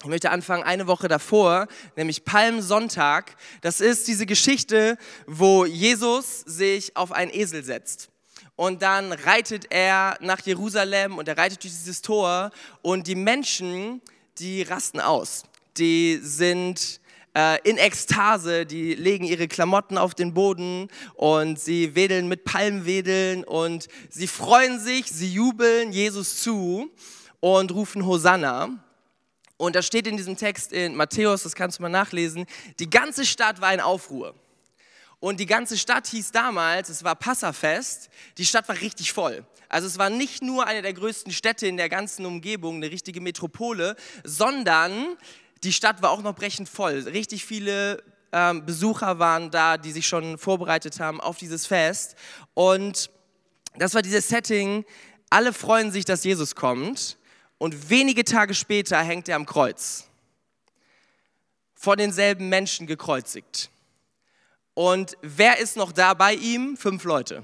Ich 0.04 0.10
möchte 0.10 0.30
anfangen 0.30 0.62
eine 0.64 0.86
Woche 0.86 1.08
davor, 1.08 1.66
nämlich 1.96 2.26
Palmsonntag. 2.26 3.36
Das 3.62 3.80
ist 3.80 4.06
diese 4.06 4.26
Geschichte, 4.26 4.98
wo 5.26 5.64
Jesus 5.64 6.40
sich 6.40 6.94
auf 6.94 7.10
einen 7.10 7.32
Esel 7.32 7.64
setzt. 7.64 8.10
Und 8.54 8.82
dann 8.82 9.12
reitet 9.12 9.68
er 9.70 10.18
nach 10.20 10.40
Jerusalem 10.40 11.16
und 11.16 11.26
er 11.26 11.38
reitet 11.38 11.64
durch 11.64 11.72
dieses 11.72 12.02
Tor 12.02 12.50
und 12.82 13.06
die 13.06 13.14
Menschen, 13.14 14.02
die 14.36 14.60
rasten 14.60 15.00
aus. 15.00 15.44
Die 15.78 16.20
sind 16.22 17.00
äh, 17.34 17.58
in 17.66 17.78
Ekstase, 17.78 18.66
die 18.66 18.94
legen 18.94 19.24
ihre 19.24 19.48
Klamotten 19.48 19.96
auf 19.96 20.14
den 20.14 20.34
Boden 20.34 20.88
und 21.14 21.58
sie 21.58 21.94
wedeln 21.94 22.28
mit 22.28 22.44
Palmwedeln 22.44 23.42
und 23.42 23.88
sie 24.10 24.26
freuen 24.26 24.78
sich, 24.78 25.06
sie 25.06 25.32
jubeln 25.32 25.92
Jesus 25.92 26.42
zu 26.42 26.90
und 27.40 27.72
rufen 27.72 28.04
Hosanna. 28.04 28.83
Und 29.64 29.74
da 29.74 29.80
steht 29.80 30.06
in 30.06 30.18
diesem 30.18 30.36
Text 30.36 30.74
in 30.74 30.94
Matthäus, 30.94 31.42
das 31.42 31.54
kannst 31.54 31.78
du 31.78 31.82
mal 31.82 31.88
nachlesen, 31.88 32.44
die 32.80 32.90
ganze 32.90 33.24
Stadt 33.24 33.62
war 33.62 33.72
in 33.72 33.80
Aufruhr. 33.80 34.34
Und 35.20 35.40
die 35.40 35.46
ganze 35.46 35.78
Stadt 35.78 36.06
hieß 36.06 36.32
damals, 36.32 36.90
es 36.90 37.02
war 37.02 37.16
Passafest, 37.16 38.10
die 38.36 38.44
Stadt 38.44 38.68
war 38.68 38.78
richtig 38.82 39.14
voll. 39.14 39.46
Also 39.70 39.86
es 39.86 39.96
war 39.96 40.10
nicht 40.10 40.42
nur 40.42 40.66
eine 40.66 40.82
der 40.82 40.92
größten 40.92 41.32
Städte 41.32 41.66
in 41.66 41.78
der 41.78 41.88
ganzen 41.88 42.26
Umgebung, 42.26 42.76
eine 42.76 42.90
richtige 42.90 43.22
Metropole, 43.22 43.96
sondern 44.22 45.16
die 45.62 45.72
Stadt 45.72 46.02
war 46.02 46.10
auch 46.10 46.20
noch 46.20 46.34
brechend 46.34 46.68
voll. 46.68 46.98
Richtig 46.98 47.46
viele 47.46 48.02
ähm, 48.32 48.66
Besucher 48.66 49.18
waren 49.18 49.50
da, 49.50 49.78
die 49.78 49.92
sich 49.92 50.06
schon 50.06 50.36
vorbereitet 50.36 51.00
haben 51.00 51.22
auf 51.22 51.38
dieses 51.38 51.64
Fest. 51.64 52.16
Und 52.52 53.08
das 53.78 53.94
war 53.94 54.02
dieses 54.02 54.28
Setting, 54.28 54.84
alle 55.30 55.54
freuen 55.54 55.90
sich, 55.90 56.04
dass 56.04 56.22
Jesus 56.22 56.54
kommt 56.54 57.16
und 57.64 57.88
wenige 57.88 58.24
Tage 58.24 58.52
später 58.52 59.00
hängt 59.00 59.26
er 59.26 59.36
am 59.36 59.46
Kreuz. 59.46 60.06
Vor 61.74 61.96
denselben 61.96 62.50
Menschen 62.50 62.86
gekreuzigt. 62.86 63.70
Und 64.74 65.16
wer 65.22 65.58
ist 65.58 65.74
noch 65.78 65.90
da 65.90 66.12
bei 66.12 66.34
ihm? 66.34 66.76
Fünf 66.76 67.04
Leute. 67.04 67.42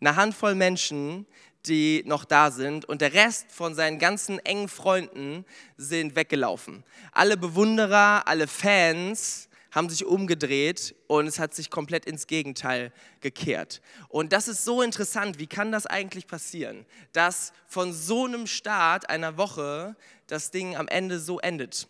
Eine 0.00 0.16
Handvoll 0.16 0.54
Menschen, 0.54 1.24
die 1.64 2.02
noch 2.04 2.26
da 2.26 2.50
sind. 2.50 2.84
Und 2.84 3.00
der 3.00 3.14
Rest 3.14 3.50
von 3.50 3.74
seinen 3.74 3.98
ganzen 3.98 4.38
engen 4.40 4.68
Freunden 4.68 5.46
sind 5.78 6.14
weggelaufen. 6.14 6.84
Alle 7.12 7.38
Bewunderer, 7.38 8.28
alle 8.28 8.48
Fans 8.48 9.47
haben 9.70 9.88
sich 9.88 10.04
umgedreht 10.04 10.94
und 11.06 11.26
es 11.26 11.38
hat 11.38 11.54
sich 11.54 11.70
komplett 11.70 12.04
ins 12.06 12.26
Gegenteil 12.26 12.92
gekehrt. 13.20 13.80
Und 14.08 14.32
das 14.32 14.48
ist 14.48 14.64
so 14.64 14.82
interessant. 14.82 15.38
Wie 15.38 15.46
kann 15.46 15.72
das 15.72 15.86
eigentlich 15.86 16.26
passieren, 16.26 16.86
dass 17.12 17.52
von 17.66 17.92
so 17.92 18.24
einem 18.24 18.46
Start 18.46 19.10
einer 19.10 19.36
Woche 19.36 19.96
das 20.26 20.50
Ding 20.50 20.76
am 20.76 20.88
Ende 20.88 21.20
so 21.20 21.38
endet? 21.38 21.88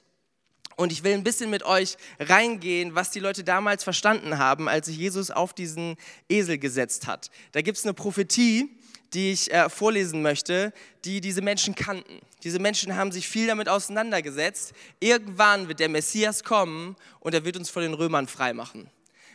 Und 0.79 0.93
ich 0.93 1.03
will 1.03 1.13
ein 1.13 1.25
bisschen 1.25 1.51
mit 1.51 1.65
euch 1.65 1.97
reingehen, 2.21 2.95
was 2.95 3.11
die 3.11 3.19
Leute 3.19 3.43
damals 3.43 3.83
verstanden 3.83 4.39
haben, 4.39 4.69
als 4.69 4.87
sich 4.87 4.97
Jesus 4.97 5.33
auf 5.33 5.53
diesen 5.53 5.97
Esel 6.29 6.57
gesetzt 6.57 7.09
hat. 7.09 7.33
Da 7.51 7.63
gibt 7.63 7.79
es 7.79 7.85
eine 7.85 7.95
Prophetie, 7.95 8.78
die 9.15 9.33
ich 9.33 9.53
äh, 9.53 9.69
vorlesen 9.69 10.23
möchte, 10.23 10.73
die 11.05 11.21
diese 11.21 11.43
Menschen 11.43 11.75
kannten. 11.75 12.21
Diese 12.45 12.59
Menschen 12.59 12.97
haben 12.97 13.13
sich 13.13 13.29
viel 13.29 13.47
damit 13.47 13.69
auseinandergesetzt. 13.69 14.73
Irgendwann 15.01 15.69
wird 15.69 15.81
der 15.81 15.89
Messias 15.89 16.45
kommen 16.45 16.97
und 17.21 17.35
er 17.35 17.45
wird 17.45 17.57
uns 17.57 17.71
vor 17.71 17.83
den 17.83 17.95
Römern 17.95 18.29
freimachen. 18.29 18.91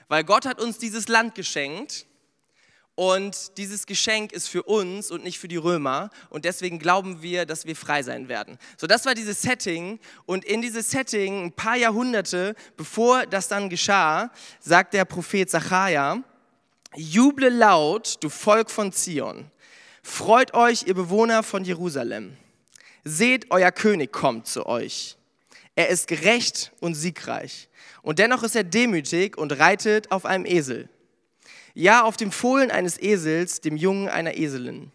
Weil 0.08 0.24
Gott 0.24 0.46
hat 0.46 0.62
uns 0.62 0.78
dieses 0.78 1.08
Land 1.08 1.36
geschenkt 1.36 2.06
Und 2.96 3.58
dieses 3.58 3.88
Geschenk 3.88 4.32
ist 4.34 4.48
für 4.48 4.62
uns 4.64 5.10
und 5.10 5.24
nicht 5.24 5.40
für 5.40 5.48
die 5.48 5.58
Römer. 5.58 6.12
Und 6.30 6.46
deswegen 6.46 6.78
glauben 6.78 7.24
wir, 7.24 7.48
dass 7.48 7.66
wir 7.66 7.76
frei 7.76 8.04
sein 8.04 8.30
werden. 8.30 8.60
So, 8.78 8.86
das 8.86 9.06
war 9.06 9.16
dieses 9.16 9.42
Setting. 9.42 10.00
Und 10.28 10.46
in 10.46 10.62
dieses 10.62 10.92
Setting, 10.92 11.46
ein 11.46 11.52
paar 11.52 11.76
Jahrhunderte 11.76 12.54
bevor 12.78 13.26
das 13.26 13.48
dann 13.48 13.70
geschah, 13.70 14.32
sagt 14.60 14.94
der 14.94 15.06
Prophet 15.06 15.50
Zachariah, 15.50 16.24
Juble 16.96 17.50
laut, 17.50 18.18
du 18.22 18.30
Volk 18.30 18.70
von 18.70 18.92
Zion. 18.92 19.50
Freut 20.04 20.54
euch, 20.54 20.84
ihr 20.86 20.94
Bewohner 20.94 21.42
von 21.42 21.64
Jerusalem. 21.66 22.38
Seht, 23.04 23.50
euer 23.50 23.72
König 23.72 24.12
kommt 24.12 24.48
zu 24.48 24.68
euch. 24.68 25.18
Er 25.76 25.90
ist 25.90 26.08
gerecht 26.08 26.72
und 26.80 26.94
siegreich. 26.94 27.70
Und 28.04 28.20
dennoch 28.20 28.44
ist 28.44 28.56
er 28.56 28.64
demütig 28.64 29.38
und 29.38 29.58
reitet 29.58 30.12
auf 30.12 30.26
einem 30.26 30.46
Esel 30.46 30.90
ja, 31.74 32.04
auf 32.04 32.18
dem 32.18 32.32
Fohlen 32.32 32.72
eines 32.72 33.02
Esels, 33.02 33.62
dem 33.62 33.78
Jungen 33.78 34.08
einer 34.08 34.38
Eselin. 34.38 34.92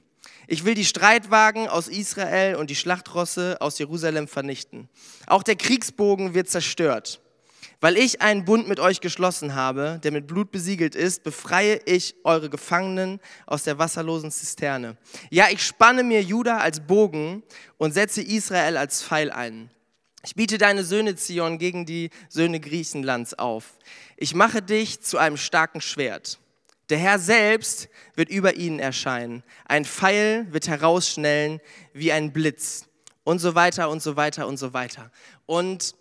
Ich 0.46 0.64
will 0.64 0.74
die 0.74 0.84
Streitwagen 0.84 1.68
aus 1.68 1.88
Israel 1.88 2.56
und 2.56 2.70
die 2.70 2.76
Schlachtrosse 2.76 3.58
aus 3.60 3.78
Jerusalem 3.78 4.28
vernichten. 4.28 4.88
Auch 5.26 5.42
der 5.42 5.56
Kriegsbogen 5.56 6.34
wird 6.34 6.48
zerstört. 6.48 7.20
Weil 7.80 7.96
ich 7.96 8.20
einen 8.20 8.44
Bund 8.44 8.66
mit 8.66 8.80
euch 8.80 9.00
geschlossen 9.00 9.54
habe, 9.54 10.00
der 10.02 10.10
mit 10.10 10.26
Blut 10.26 10.50
besiegelt 10.50 10.96
ist, 10.96 11.22
befreie 11.22 11.80
ich 11.84 12.16
eure 12.24 12.50
Gefangenen 12.50 13.20
aus 13.46 13.62
der 13.62 13.78
wasserlosen 13.78 14.32
Zisterne. 14.32 14.96
Ja, 15.30 15.46
ich 15.50 15.62
spanne 15.62 16.02
mir 16.02 16.20
Juda 16.22 16.58
als 16.58 16.80
Bogen 16.80 17.44
und 17.76 17.94
setze 17.94 18.20
Israel 18.20 18.76
als 18.76 19.02
Pfeil 19.02 19.30
ein. 19.30 19.70
Ich 20.24 20.34
biete 20.34 20.58
deine 20.58 20.82
Söhne 20.82 21.14
Zion 21.14 21.58
gegen 21.58 21.86
die 21.86 22.10
Söhne 22.28 22.58
Griechenlands 22.58 23.34
auf. 23.34 23.78
Ich 24.16 24.34
mache 24.34 24.60
dich 24.60 25.00
zu 25.00 25.18
einem 25.18 25.36
starken 25.36 25.80
Schwert. 25.80 26.40
Der 26.90 26.98
Herr 26.98 27.20
selbst 27.20 27.88
wird 28.16 28.28
über 28.28 28.56
ihnen 28.56 28.80
erscheinen. 28.80 29.44
Ein 29.66 29.84
Pfeil 29.84 30.46
wird 30.50 30.66
herausschnellen 30.66 31.60
wie 31.92 32.10
ein 32.10 32.32
Blitz 32.32 32.88
und 33.22 33.38
so 33.38 33.54
weiter 33.54 33.88
und 33.90 34.02
so 34.02 34.16
weiter 34.16 34.48
und 34.48 34.56
so 34.56 34.72
weiter. 34.72 35.12
Und 35.46 35.94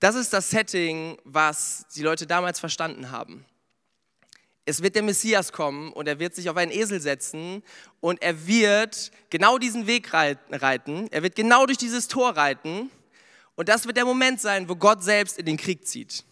das 0.00 0.14
ist 0.14 0.32
das 0.32 0.50
Setting, 0.50 1.18
was 1.24 1.86
die 1.94 2.02
Leute 2.02 2.26
damals 2.26 2.60
verstanden 2.60 3.10
haben. 3.10 3.44
Es 4.66 4.82
wird 4.82 4.94
der 4.94 5.02
Messias 5.02 5.52
kommen 5.52 5.92
und 5.92 6.08
er 6.08 6.18
wird 6.18 6.34
sich 6.34 6.48
auf 6.48 6.56
einen 6.56 6.72
Esel 6.72 7.00
setzen 7.00 7.62
und 8.00 8.22
er 8.22 8.46
wird 8.46 9.10
genau 9.28 9.58
diesen 9.58 9.86
Weg 9.86 10.12
reiten. 10.14 11.08
Er 11.10 11.22
wird 11.22 11.36
genau 11.36 11.66
durch 11.66 11.78
dieses 11.78 12.08
Tor 12.08 12.36
reiten 12.36 12.90
und 13.56 13.68
das 13.68 13.86
wird 13.86 13.96
der 13.96 14.06
Moment 14.06 14.40
sein, 14.40 14.68
wo 14.68 14.74
Gott 14.74 15.02
selbst 15.02 15.38
in 15.38 15.46
den 15.46 15.58
Krieg 15.58 15.86
zieht. 15.86 16.24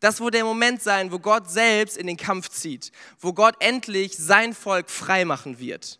Das 0.00 0.20
wird 0.20 0.34
der 0.34 0.44
Moment 0.44 0.82
sein, 0.82 1.10
wo 1.10 1.18
Gott 1.18 1.50
selbst 1.50 1.96
in 1.96 2.06
den 2.06 2.18
Kampf 2.18 2.50
zieht, 2.50 2.92
wo 3.18 3.32
Gott 3.32 3.56
endlich 3.60 4.16
sein 4.16 4.52
Volk 4.52 4.90
frei 4.90 5.24
machen 5.24 5.58
wird. 5.58 5.98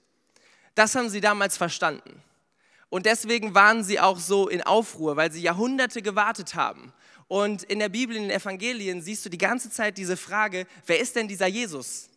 Das 0.74 0.94
haben 0.94 1.08
sie 1.08 1.22
damals 1.22 1.56
verstanden. 1.56 2.22
Und 2.96 3.04
deswegen 3.04 3.54
waren 3.54 3.84
sie 3.84 4.00
auch 4.00 4.18
so 4.18 4.48
in 4.48 4.62
Aufruhr, 4.62 5.18
weil 5.18 5.30
sie 5.30 5.42
Jahrhunderte 5.42 6.00
gewartet 6.00 6.54
haben. 6.54 6.94
Und 7.28 7.62
in 7.64 7.78
der 7.78 7.90
Bibel, 7.90 8.16
in 8.16 8.22
den 8.22 8.30
Evangelien 8.30 9.02
siehst 9.02 9.22
du 9.22 9.28
die 9.28 9.36
ganze 9.36 9.68
Zeit 9.70 9.98
diese 9.98 10.16
Frage, 10.16 10.66
wer 10.86 10.98
ist 10.98 11.14
denn 11.14 11.28
dieser 11.28 11.46
Jesus? 11.46 12.08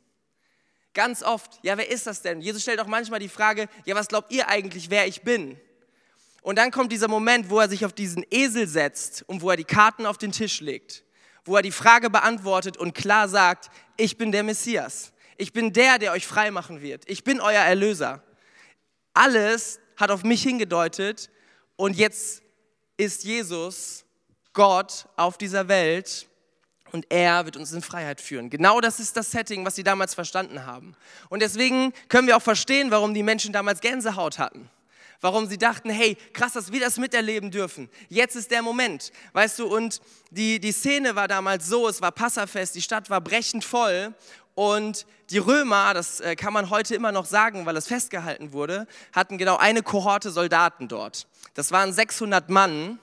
Ganz 0.94 1.22
oft, 1.22 1.60
ja, 1.64 1.78
wer 1.78 1.92
ist 1.92 2.08
das 2.08 2.22
denn? 2.22 2.40
Jesus 2.40 2.62
stellt 2.62 2.80
auch 2.80 2.88
manchmal 2.88 3.20
die 3.20 3.28
Frage, 3.28 3.68
ja, 3.84 3.94
was 3.94 4.08
glaubt 4.08 4.32
ihr 4.32 4.48
eigentlich, 4.48 4.90
wer 4.90 5.06
ich 5.06 5.24
bin? 5.24 5.60
Und 6.44 6.58
dann 6.58 6.72
kommt 6.72 6.94
dieser 6.94 7.10
Moment, 7.10 7.50
wo 7.50 7.60
er 7.60 7.68
sich 7.68 7.84
auf 7.84 7.92
diesen 7.92 8.26
Esel 8.32 8.66
setzt 8.66 9.26
und 9.28 9.42
wo 9.42 9.50
er 9.50 9.58
die 9.58 9.66
Karten 9.66 10.06
auf 10.06 10.18
den 10.18 10.32
Tisch 10.32 10.62
legt 10.62 11.04
wo 11.50 11.56
er 11.56 11.62
die 11.62 11.72
Frage 11.72 12.10
beantwortet 12.10 12.78
und 12.78 12.94
klar 12.94 13.28
sagt, 13.28 13.70
ich 13.98 14.18
bin 14.18 14.32
der 14.32 14.44
Messias. 14.44 15.12
Ich 15.36 15.52
bin 15.52 15.74
der, 15.74 15.98
der 15.98 16.12
euch 16.12 16.28
frei 16.28 16.52
machen 16.52 16.82
wird. 16.82 17.10
Ich 17.10 17.24
bin 17.24 17.42
euer 17.42 17.62
Erlöser. 17.62 18.22
Alles 19.14 19.80
hat 20.00 20.12
auf 20.12 20.24
mich 20.24 20.42
hingedeutet 20.42 21.30
und 21.76 21.96
jetzt 21.96 22.42
ist 22.98 23.24
Jesus 23.24 24.06
Gott 24.54 25.06
auf 25.16 25.38
dieser 25.38 25.68
Welt 25.68 26.28
und 26.92 27.06
er 27.10 27.46
wird 27.46 27.58
uns 27.58 27.72
in 27.72 27.82
Freiheit 27.82 28.20
führen. 28.20 28.50
Genau 28.50 28.82
das 28.82 29.00
ist 29.00 29.16
das 29.16 29.30
Setting, 29.30 29.66
was 29.66 29.76
sie 29.76 29.84
damals 29.84 30.16
verstanden 30.16 30.66
haben. 30.66 30.96
Und 31.30 31.42
deswegen 31.42 31.94
können 32.08 32.28
wir 32.28 32.36
auch 32.36 32.42
verstehen, 32.42 32.90
warum 32.90 33.14
die 33.14 33.22
Menschen 33.22 33.54
damals 33.54 33.80
Gänsehaut 33.80 34.40
hatten 34.40 34.70
warum 35.22 35.48
sie 35.48 35.58
dachten, 35.58 35.90
hey, 35.90 36.18
krass, 36.34 36.54
dass 36.54 36.72
wir 36.72 36.80
das 36.80 36.98
miterleben 36.98 37.52
dürfen. 37.52 37.90
Jetzt 38.08 38.36
ist 38.36 38.52
der 38.52 38.62
Moment, 38.62 39.12
weißt 39.34 39.60
du, 39.60 39.68
und 39.68 40.02
die, 40.32 40.60
die 40.60 40.72
Szene 40.72 41.16
war 41.16 41.28
damals 41.28 41.68
so, 41.68 41.88
es 41.88 42.02
war 42.02 42.12
Passafest, 42.12 42.76
die 42.76 42.82
Stadt 42.82 43.10
war 43.10 43.22
brechend 43.22 43.64
voll 43.64 44.14
und 44.56 45.06
die 45.30 45.38
Römer, 45.38 45.94
das 45.94 46.20
äh, 46.20 46.36
kann 46.36 46.54
man 46.54 46.70
heute 46.70 46.96
immer 46.96 47.12
noch 47.12 47.26
sagen, 47.26 47.66
weil 47.66 47.78
es 47.78 47.88
festgehalten 47.88 48.54
wurde, 48.54 48.88
hatten 49.14 49.38
genau 49.38 49.58
eine 49.58 49.84
Kohorte 49.84 50.32
Soldaten 50.32 50.88
dort. 50.88 51.28
Das 51.54 51.72
waren 51.72 51.94
600 51.94 52.50
Mann 52.50 53.00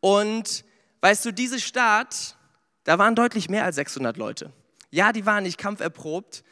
und 0.00 0.64
weißt 1.00 1.24
du, 1.24 1.32
diese 1.32 1.60
Stadt, 1.60 2.36
da 2.84 2.98
waren 2.98 3.14
deutlich 3.14 3.48
mehr 3.48 3.64
als 3.64 3.76
600 3.76 4.16
Leute. 4.16 4.52
Ja, 4.90 5.12
die 5.12 5.26
waren 5.26 5.44
nicht 5.44 5.58
kampferprobt, 5.58 6.42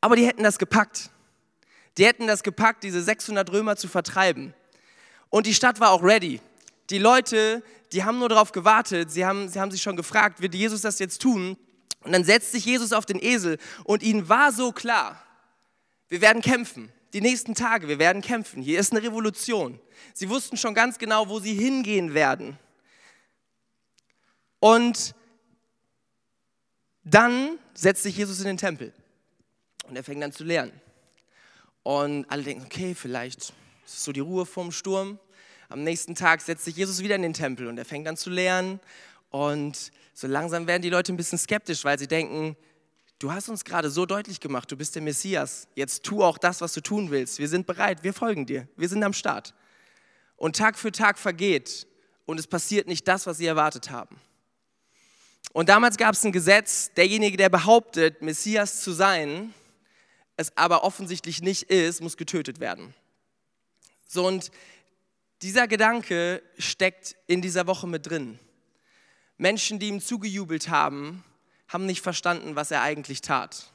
aber 0.00 0.16
die 0.16 0.26
hätten 0.26 0.42
das 0.42 0.58
gepackt. 0.58 1.10
Die 1.98 2.06
hätten 2.06 2.26
das 2.26 2.42
gepackt, 2.42 2.84
diese 2.84 3.02
600 3.02 3.52
Römer 3.52 3.76
zu 3.76 3.86
vertreiben. 3.86 4.54
Und 5.32 5.46
die 5.46 5.54
Stadt 5.54 5.80
war 5.80 5.92
auch 5.92 6.02
ready. 6.02 6.42
Die 6.90 6.98
Leute, 6.98 7.62
die 7.90 8.04
haben 8.04 8.18
nur 8.18 8.28
darauf 8.28 8.52
gewartet, 8.52 9.10
sie 9.10 9.24
haben, 9.24 9.48
sie 9.48 9.58
haben 9.58 9.70
sich 9.70 9.80
schon 9.80 9.96
gefragt, 9.96 10.42
wird 10.42 10.54
Jesus 10.54 10.82
das 10.82 10.98
jetzt 10.98 11.22
tun? 11.22 11.56
Und 12.00 12.12
dann 12.12 12.22
setzt 12.22 12.52
sich 12.52 12.66
Jesus 12.66 12.92
auf 12.92 13.06
den 13.06 13.18
Esel 13.18 13.56
und 13.84 14.02
ihnen 14.02 14.28
war 14.28 14.52
so 14.52 14.72
klar, 14.72 15.24
wir 16.08 16.20
werden 16.20 16.42
kämpfen. 16.42 16.92
Die 17.14 17.22
nächsten 17.22 17.54
Tage, 17.54 17.88
wir 17.88 17.98
werden 17.98 18.20
kämpfen. 18.20 18.62
Hier 18.62 18.78
ist 18.78 18.92
eine 18.92 19.02
Revolution. 19.02 19.80
Sie 20.12 20.28
wussten 20.28 20.58
schon 20.58 20.74
ganz 20.74 20.98
genau, 20.98 21.30
wo 21.30 21.40
sie 21.40 21.54
hingehen 21.54 22.12
werden. 22.12 22.58
Und 24.60 25.14
dann 27.04 27.58
setzt 27.72 28.02
sich 28.02 28.18
Jesus 28.18 28.38
in 28.40 28.46
den 28.46 28.58
Tempel 28.58 28.92
und 29.88 29.96
er 29.96 30.04
fängt 30.04 30.22
an 30.22 30.32
zu 30.32 30.44
lernen. 30.44 30.78
Und 31.84 32.26
alle 32.30 32.42
denken, 32.42 32.66
okay, 32.66 32.94
vielleicht 32.94 33.54
das 33.84 33.94
ist 33.94 34.04
so 34.04 34.12
die 34.12 34.20
Ruhe 34.20 34.46
vorm 34.46 34.72
Sturm. 34.72 35.18
Am 35.68 35.82
nächsten 35.84 36.14
Tag 36.14 36.42
setzt 36.42 36.64
sich 36.64 36.76
Jesus 36.76 37.02
wieder 37.02 37.16
in 37.16 37.22
den 37.22 37.32
Tempel 37.32 37.66
und 37.66 37.78
er 37.78 37.84
fängt 37.84 38.06
an 38.06 38.16
zu 38.16 38.30
lernen. 38.30 38.80
Und 39.30 39.90
so 40.14 40.26
langsam 40.26 40.66
werden 40.66 40.82
die 40.82 40.90
Leute 40.90 41.12
ein 41.12 41.16
bisschen 41.16 41.38
skeptisch, 41.38 41.84
weil 41.84 41.98
sie 41.98 42.06
denken, 42.06 42.56
du 43.18 43.32
hast 43.32 43.48
uns 43.48 43.64
gerade 43.64 43.90
so 43.90 44.04
deutlich 44.04 44.40
gemacht, 44.40 44.70
du 44.70 44.76
bist 44.76 44.94
der 44.94 45.02
Messias. 45.02 45.68
Jetzt 45.74 46.02
tu 46.04 46.22
auch 46.22 46.38
das, 46.38 46.60
was 46.60 46.74
du 46.74 46.82
tun 46.82 47.10
willst. 47.10 47.38
Wir 47.38 47.48
sind 47.48 47.66
bereit, 47.66 48.02
wir 48.02 48.12
folgen 48.12 48.46
dir, 48.46 48.68
wir 48.76 48.88
sind 48.88 49.02
am 49.02 49.12
Start. 49.12 49.54
Und 50.36 50.56
Tag 50.56 50.78
für 50.78 50.92
Tag 50.92 51.18
vergeht 51.18 51.86
und 52.26 52.38
es 52.38 52.46
passiert 52.46 52.86
nicht 52.86 53.08
das, 53.08 53.26
was 53.26 53.38
sie 53.38 53.46
erwartet 53.46 53.90
haben. 53.90 54.20
Und 55.52 55.68
damals 55.68 55.96
gab 55.96 56.14
es 56.14 56.24
ein 56.24 56.32
Gesetz, 56.32 56.92
derjenige, 56.94 57.36
der 57.36 57.48
behauptet, 57.48 58.22
Messias 58.22 58.80
zu 58.80 58.92
sein, 58.92 59.52
es 60.36 60.56
aber 60.56 60.82
offensichtlich 60.84 61.42
nicht 61.42 61.64
ist, 61.64 62.00
muss 62.00 62.16
getötet 62.16 62.58
werden. 62.58 62.94
So, 64.12 64.26
und 64.26 64.50
dieser 65.40 65.66
Gedanke 65.66 66.42
steckt 66.58 67.16
in 67.28 67.40
dieser 67.40 67.66
Woche 67.66 67.86
mit 67.86 68.10
drin. 68.10 68.38
Menschen, 69.38 69.78
die 69.78 69.88
ihm 69.88 70.02
zugejubelt 70.02 70.68
haben, 70.68 71.24
haben 71.66 71.86
nicht 71.86 72.02
verstanden, 72.02 72.54
was 72.54 72.70
er 72.70 72.82
eigentlich 72.82 73.22
tat. 73.22 73.72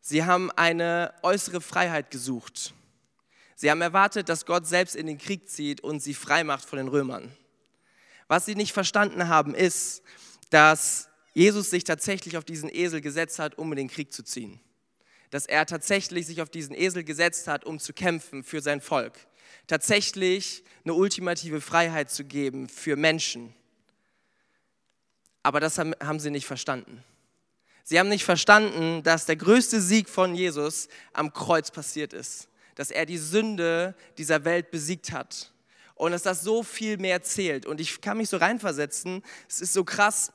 Sie 0.00 0.24
haben 0.24 0.50
eine 0.50 1.14
äußere 1.22 1.60
Freiheit 1.60 2.10
gesucht. 2.10 2.74
Sie 3.54 3.70
haben 3.70 3.80
erwartet, 3.80 4.28
dass 4.28 4.44
Gott 4.44 4.66
selbst 4.66 4.96
in 4.96 5.06
den 5.06 5.18
Krieg 5.18 5.48
zieht 5.48 5.82
und 5.82 6.00
sie 6.00 6.14
frei 6.14 6.42
macht 6.42 6.64
von 6.64 6.78
den 6.78 6.88
Römern. 6.88 7.30
Was 8.26 8.44
sie 8.44 8.56
nicht 8.56 8.72
verstanden 8.72 9.28
haben, 9.28 9.54
ist, 9.54 10.02
dass 10.50 11.08
Jesus 11.32 11.70
sich 11.70 11.84
tatsächlich 11.84 12.36
auf 12.36 12.44
diesen 12.44 12.68
Esel 12.68 13.00
gesetzt 13.00 13.38
hat, 13.38 13.56
um 13.56 13.70
in 13.70 13.76
den 13.76 13.88
Krieg 13.88 14.12
zu 14.12 14.24
ziehen 14.24 14.58
dass 15.32 15.46
er 15.46 15.64
tatsächlich 15.64 16.26
sich 16.26 16.42
auf 16.42 16.50
diesen 16.50 16.76
Esel 16.76 17.04
gesetzt 17.04 17.48
hat, 17.48 17.64
um 17.64 17.78
zu 17.78 17.94
kämpfen 17.94 18.44
für 18.44 18.60
sein 18.60 18.82
Volk. 18.82 19.14
Tatsächlich 19.66 20.62
eine 20.84 20.92
ultimative 20.92 21.62
Freiheit 21.62 22.10
zu 22.10 22.24
geben 22.24 22.68
für 22.68 22.96
Menschen. 22.96 23.54
Aber 25.42 25.58
das 25.58 25.78
haben 25.78 26.20
sie 26.20 26.30
nicht 26.30 26.46
verstanden. 26.46 27.02
Sie 27.82 27.98
haben 27.98 28.10
nicht 28.10 28.24
verstanden, 28.24 29.02
dass 29.04 29.24
der 29.24 29.36
größte 29.36 29.80
Sieg 29.80 30.10
von 30.10 30.34
Jesus 30.34 30.88
am 31.14 31.32
Kreuz 31.32 31.70
passiert 31.70 32.12
ist. 32.12 32.48
Dass 32.74 32.90
er 32.90 33.06
die 33.06 33.16
Sünde 33.16 33.94
dieser 34.18 34.44
Welt 34.44 34.70
besiegt 34.70 35.12
hat. 35.12 35.50
Und 35.94 36.12
dass 36.12 36.22
das 36.22 36.42
so 36.42 36.62
viel 36.62 36.98
mehr 36.98 37.22
zählt. 37.22 37.64
Und 37.64 37.80
ich 37.80 38.02
kann 38.02 38.18
mich 38.18 38.28
so 38.28 38.36
reinversetzen. 38.36 39.22
Es 39.48 39.62
ist 39.62 39.72
so 39.72 39.82
krass 39.82 40.30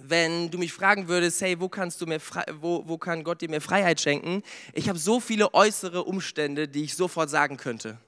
wenn 0.00 0.50
du 0.50 0.58
mich 0.58 0.72
fragen 0.72 1.08
würdest, 1.08 1.40
hey, 1.40 1.60
wo 1.60 1.68
kannst 1.68 2.00
du 2.00 2.06
mir, 2.06 2.20
wo, 2.60 2.82
wo 2.86 2.98
kann 2.98 3.24
Gott 3.24 3.40
dir 3.40 3.50
mehr 3.50 3.60
Freiheit 3.60 4.00
schenken? 4.00 4.42
Ich 4.72 4.88
habe 4.88 4.98
so 4.98 5.20
viele 5.20 5.52
äußere 5.54 6.04
Umstände, 6.04 6.68
die 6.68 6.84
ich 6.84 6.96
sofort 6.96 7.30
sagen 7.30 7.56
könnte. 7.56 7.98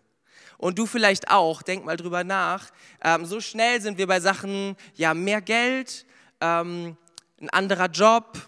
Und 0.58 0.78
du 0.78 0.86
vielleicht 0.86 1.30
auch, 1.30 1.62
denk 1.62 1.84
mal 1.84 1.96
drüber 1.96 2.22
nach. 2.22 2.70
Ähm, 3.02 3.24
so 3.24 3.40
schnell 3.40 3.80
sind 3.80 3.96
wir 3.96 4.06
bei 4.06 4.20
Sachen, 4.20 4.76
ja, 4.94 5.14
mehr 5.14 5.40
Geld, 5.40 6.04
ähm, 6.40 6.96
ein 7.40 7.50
anderer 7.50 7.86
Job, 7.86 8.38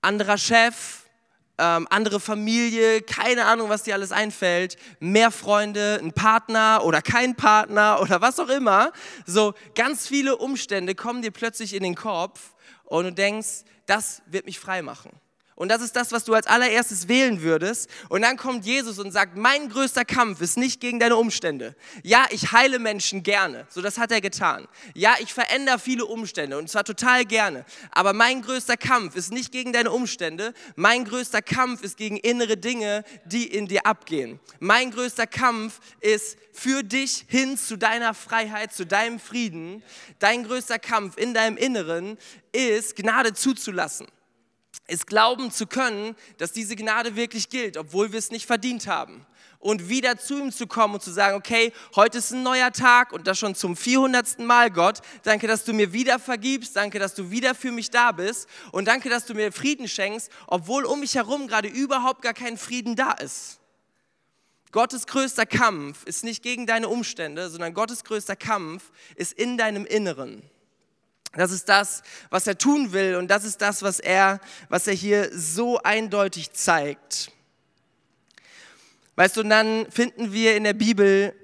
anderer 0.00 0.38
Chef, 0.38 1.05
ähm, 1.58 1.86
andere 1.90 2.20
Familie, 2.20 3.02
keine 3.02 3.46
Ahnung, 3.46 3.68
was 3.68 3.82
dir 3.82 3.94
alles 3.94 4.12
einfällt, 4.12 4.76
mehr 5.00 5.30
Freunde, 5.30 5.98
ein 6.02 6.12
Partner 6.12 6.82
oder 6.84 7.02
kein 7.02 7.34
Partner 7.34 7.98
oder 8.02 8.20
was 8.20 8.38
auch 8.38 8.48
immer. 8.48 8.92
So 9.24 9.54
ganz 9.74 10.06
viele 10.06 10.36
Umstände 10.36 10.94
kommen 10.94 11.22
dir 11.22 11.30
plötzlich 11.30 11.74
in 11.74 11.82
den 11.82 11.94
Kopf 11.94 12.54
und 12.84 13.04
du 13.04 13.12
denkst, 13.12 13.64
das 13.86 14.22
wird 14.26 14.46
mich 14.46 14.58
frei 14.58 14.82
machen. 14.82 15.10
Und 15.56 15.70
das 15.70 15.80
ist 15.80 15.96
das, 15.96 16.12
was 16.12 16.24
du 16.24 16.34
als 16.34 16.46
allererstes 16.46 17.08
wählen 17.08 17.40
würdest. 17.40 17.88
Und 18.10 18.20
dann 18.20 18.36
kommt 18.36 18.66
Jesus 18.66 18.98
und 18.98 19.10
sagt, 19.10 19.38
mein 19.38 19.70
größter 19.70 20.04
Kampf 20.04 20.42
ist 20.42 20.58
nicht 20.58 20.82
gegen 20.82 21.00
deine 21.00 21.16
Umstände. 21.16 21.74
Ja, 22.02 22.26
ich 22.28 22.52
heile 22.52 22.78
Menschen 22.78 23.22
gerne. 23.22 23.66
So, 23.70 23.80
das 23.80 23.96
hat 23.96 24.12
er 24.12 24.20
getan. 24.20 24.68
Ja, 24.94 25.16
ich 25.18 25.32
verändere 25.32 25.78
viele 25.78 26.04
Umstände 26.04 26.58
und 26.58 26.68
zwar 26.68 26.84
total 26.84 27.24
gerne. 27.24 27.64
Aber 27.90 28.12
mein 28.12 28.42
größter 28.42 28.76
Kampf 28.76 29.16
ist 29.16 29.32
nicht 29.32 29.50
gegen 29.50 29.72
deine 29.72 29.92
Umstände. 29.92 30.52
Mein 30.74 31.06
größter 31.06 31.40
Kampf 31.40 31.82
ist 31.82 31.96
gegen 31.96 32.18
innere 32.18 32.58
Dinge, 32.58 33.02
die 33.24 33.46
in 33.46 33.66
dir 33.66 33.86
abgehen. 33.86 34.38
Mein 34.60 34.90
größter 34.90 35.26
Kampf 35.26 35.80
ist 36.00 36.36
für 36.52 36.82
dich 36.82 37.24
hin 37.28 37.56
zu 37.56 37.78
deiner 37.78 38.12
Freiheit, 38.12 38.74
zu 38.74 38.84
deinem 38.84 39.18
Frieden. 39.18 39.82
Dein 40.18 40.44
größter 40.44 40.78
Kampf 40.78 41.16
in 41.16 41.32
deinem 41.32 41.56
Inneren 41.56 42.18
ist, 42.52 42.94
Gnade 42.94 43.32
zuzulassen 43.32 44.06
ist 44.88 45.06
glauben 45.06 45.50
zu 45.50 45.66
können, 45.66 46.14
dass 46.38 46.52
diese 46.52 46.76
Gnade 46.76 47.16
wirklich 47.16 47.48
gilt, 47.48 47.76
obwohl 47.76 48.12
wir 48.12 48.18
es 48.18 48.30
nicht 48.30 48.46
verdient 48.46 48.86
haben. 48.86 49.26
Und 49.58 49.88
wieder 49.88 50.16
zu 50.18 50.38
ihm 50.38 50.52
zu 50.52 50.66
kommen 50.66 50.94
und 50.94 51.02
zu 51.02 51.10
sagen, 51.10 51.36
okay, 51.36 51.72
heute 51.96 52.18
ist 52.18 52.30
ein 52.30 52.42
neuer 52.42 52.72
Tag 52.72 53.12
und 53.12 53.26
das 53.26 53.38
schon 53.38 53.54
zum 53.54 53.76
400. 53.76 54.38
Mal, 54.40 54.70
Gott. 54.70 55.00
Danke, 55.24 55.46
dass 55.46 55.64
du 55.64 55.72
mir 55.72 55.92
wieder 55.92 56.18
vergibst. 56.18 56.76
Danke, 56.76 56.98
dass 56.98 57.14
du 57.14 57.30
wieder 57.30 57.54
für 57.54 57.72
mich 57.72 57.90
da 57.90 58.12
bist. 58.12 58.48
Und 58.70 58.86
danke, 58.86 59.08
dass 59.08 59.26
du 59.26 59.34
mir 59.34 59.50
Frieden 59.52 59.88
schenkst, 59.88 60.30
obwohl 60.46 60.84
um 60.84 61.00
mich 61.00 61.14
herum 61.14 61.48
gerade 61.48 61.68
überhaupt 61.68 62.22
gar 62.22 62.34
kein 62.34 62.58
Frieden 62.58 62.94
da 62.94 63.12
ist. 63.12 63.58
Gottes 64.72 65.06
größter 65.06 65.46
Kampf 65.46 66.04
ist 66.04 66.22
nicht 66.22 66.42
gegen 66.42 66.66
deine 66.66 66.88
Umstände, 66.88 67.48
sondern 67.48 67.72
Gottes 67.72 68.04
größter 68.04 68.36
Kampf 68.36 68.90
ist 69.16 69.32
in 69.32 69.56
deinem 69.56 69.86
Inneren. 69.86 70.42
Das 71.36 71.50
ist 71.50 71.68
das, 71.68 72.02
was 72.30 72.46
er 72.46 72.56
tun 72.56 72.92
will 72.92 73.16
und 73.16 73.28
das 73.28 73.44
ist 73.44 73.60
das, 73.60 73.82
was 73.82 74.00
er, 74.00 74.40
was 74.68 74.86
er 74.86 74.94
hier 74.94 75.30
so 75.32 75.78
eindeutig 75.82 76.52
zeigt. 76.52 77.30
Weißt 79.16 79.36
du, 79.36 79.40
und 79.40 79.50
dann 79.50 79.90
finden 79.90 80.32
wir 80.32 80.56
in 80.56 80.64
der 80.64 80.74
Bibel 80.74 81.34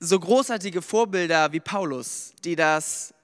so 0.00 0.18
großartige 0.18 0.82
Vorbilder 0.82 1.52
wie 1.52 1.60
Paulus, 1.60 2.32
die 2.44 2.56
das 2.56 3.14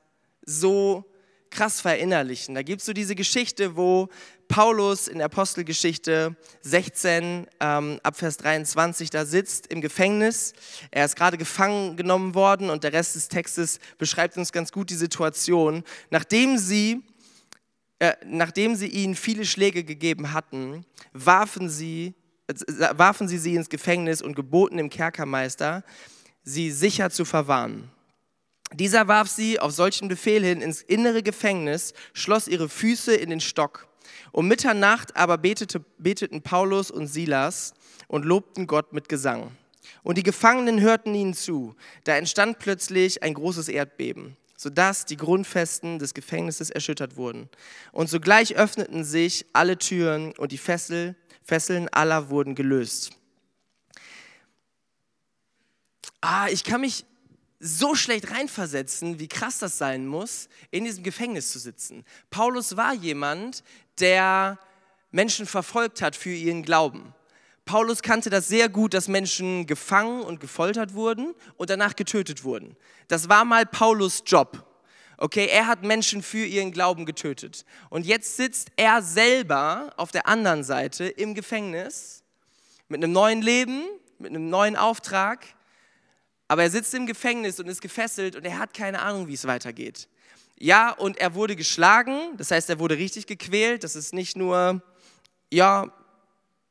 so 0.45 1.05
krass 1.51 1.81
verinnerlichen. 1.81 2.55
Da 2.55 2.63
gibt 2.63 2.81
es 2.81 2.87
so 2.87 2.93
diese 2.93 3.15
Geschichte, 3.15 3.77
wo 3.77 4.09
Paulus 4.53 5.09
in 5.09 5.23
Apostelgeschichte 5.23 6.37
16 6.61 7.47
ähm, 7.59 8.01
ab 8.03 8.17
Vers 8.19 8.37
23 8.37 9.09
da 9.09 9.25
sitzt 9.25 9.69
im 9.69 9.81
Gefängnis. 9.81 10.53
Er 10.91 11.07
ist 11.07 11.17
gerade 11.17 11.39
gefangen 11.39 11.97
genommen 11.97 12.35
worden 12.35 12.69
und 12.69 12.85
der 12.85 12.93
Rest 12.93 13.15
des 13.15 13.29
Textes 13.29 13.81
beschreibt 13.97 14.37
uns 14.37 14.53
ganz 14.53 14.71
gut 14.71 14.91
die 14.91 14.95
Situation. 14.95 15.85
Nachdem 16.11 16.59
sie, 16.59 17.03
äh, 17.99 18.13
nachdem 18.27 18.77
sie 18.77 18.89
ihnen 18.89 19.15
viele 19.15 19.47
Schläge 19.47 19.85
gegeben 19.85 20.35
hatten, 20.35 20.85
warfen 21.15 21.71
sie, 21.71 22.13
äh, 22.47 22.55
warfen 22.99 23.29
sie 23.29 23.39
sie 23.39 23.55
ins 23.55 23.71
Gefängnis 23.71 24.21
und 24.21 24.37
geboten 24.37 24.77
dem 24.77 24.91
Kerkermeister, 24.91 25.83
sie 26.45 26.73
sicher 26.73 27.09
zu 27.09 27.25
verwahren. 27.25 27.91
Dieser 28.75 29.09
warf 29.09 29.29
sie 29.29 29.59
auf 29.59 29.73
solchen 29.73 30.09
Befehl 30.09 30.45
hin 30.45 30.61
ins 30.61 30.83
innere 30.83 31.23
Gefängnis, 31.23 31.95
schloss 32.13 32.49
ihre 32.49 32.69
Füße 32.69 33.15
in 33.15 33.31
den 33.31 33.41
Stock. 33.41 33.89
Um 34.33 34.49
Mitternacht 34.49 35.17
aber 35.17 35.39
betete, 35.39 35.81
beteten 35.99 36.43
Paulus 36.43 36.91
und 36.91 37.07
Silas 37.07 37.75
und 38.09 38.25
lobten 38.25 38.67
Gott 38.67 38.93
mit 38.93 39.09
Gesang. 39.09 39.51
Und 40.03 40.19
die 40.19 40.23
Gefangenen 40.23 40.81
hörten 40.81 41.15
ihnen 41.15 41.35
zu. 41.35 41.75
Da 42.05 42.17
entstand 42.17 42.59
plötzlich 42.59 43.23
ein 43.23 43.35
großes 43.35 43.69
Erdbeben, 43.69 44.37
sodass 44.57 45.05
die 45.05 45.17
Grundfesten 45.17 45.99
des 45.99 46.15
Gefängnisses 46.15 46.71
erschüttert 46.71 47.17
wurden. 47.17 47.49
Und 47.93 48.09
sogleich 48.09 48.57
öffneten 48.57 49.05
sich 49.05 49.47
alle 49.53 49.79
Türen 49.79 50.33
und 50.37 50.53
die 50.53 50.59
Fessel, 50.59 51.17
Fesseln 51.45 51.89
aller 51.89 52.31
wurden 52.31 52.55
gelöst. 52.55 53.11
Ah, 56.21 56.49
ich 56.49 56.63
kann 56.63 56.81
mich 56.81 57.05
so 57.65 57.95
schlecht 57.95 58.31
reinversetzen, 58.33 59.21
wie 59.21 59.29
krass 59.29 59.61
das 59.61 59.79
sein 59.79 60.07
muss, 60.07 60.49
in 60.73 60.85
diesem 60.85 61.05
Gefängnis 61.05 61.53
zu 61.53 61.61
sitzen. 61.61 62.05
Paulus 62.29 62.77
war 62.77 62.93
jemand, 62.93 63.63
der 64.01 64.59
Menschen 65.11 65.47
verfolgt 65.47 66.03
hat 66.03 66.17
für 66.17 66.31
ihren 66.31 66.63
Glauben. 66.63 67.15
Paulus 67.65 68.03
kannte 68.03 68.31
das 68.31 68.49
sehr 68.49 68.69
gut, 68.69 68.95
dass 68.95 69.09
Menschen 69.09 69.67
gefangen 69.67 70.23
und 70.23 70.41
gefoltert 70.41 70.95
wurden 70.95 71.35
und 71.57 71.71
danach 71.71 71.95
getötet 71.95 72.45
wurden. 72.45 72.77
Das 73.09 73.29
war 73.29 73.45
mal 73.45 73.67
Paulus 73.67 74.23
Job. 74.27 74.67
Okay, 75.17 75.47
er 75.47 75.69
hat 75.69 75.83
Menschen 75.83 76.23
für 76.23 76.45
ihren 76.45 76.73
Glauben 76.73 77.07
getötet. 77.07 77.65
Und 77.91 78.05
jetzt 78.05 78.37
sitzt 78.37 78.73
er 78.77 79.03
selber 79.03 79.93
auf 79.97 80.11
der 80.11 80.27
anderen 80.27 80.65
Seite 80.65 81.05
im 81.05 81.35
Gefängnis 81.35 82.25
mit 82.89 83.03
einem 83.03 83.13
neuen 83.13 83.43
Leben, 83.43 83.85
mit 84.19 84.31
einem 84.31 84.51
neuen 84.51 84.77
Auftrag 84.77 85.47
aber 86.53 86.65
er 86.65 86.71
sitzt 86.71 86.93
im 86.93 87.07
Gefängnis 87.07 87.59
und 87.61 87.67
ist 87.67 87.81
gefesselt 87.81 88.37
und 88.37 88.45
er 88.45 88.59
hat 88.59 88.75
keine 88.75 89.01
Ahnung, 89.01 89.27
wie 89.27 89.33
es 89.33 89.47
weitergeht. 89.47 90.07
Ja, 90.63 90.93
und 90.93 91.19
er 91.19 91.35
wurde 91.35 91.57
geschlagen, 91.57 92.37
das 92.37 92.53
heißt, 92.53 92.71
er 92.71 92.79
wurde 92.79 92.97
richtig 92.97 93.27
gequält. 93.27 93.83
Das 93.83 93.97
ist 93.97 94.15
nicht 94.15 94.37
nur, 94.37 94.81
ja, 95.53 95.93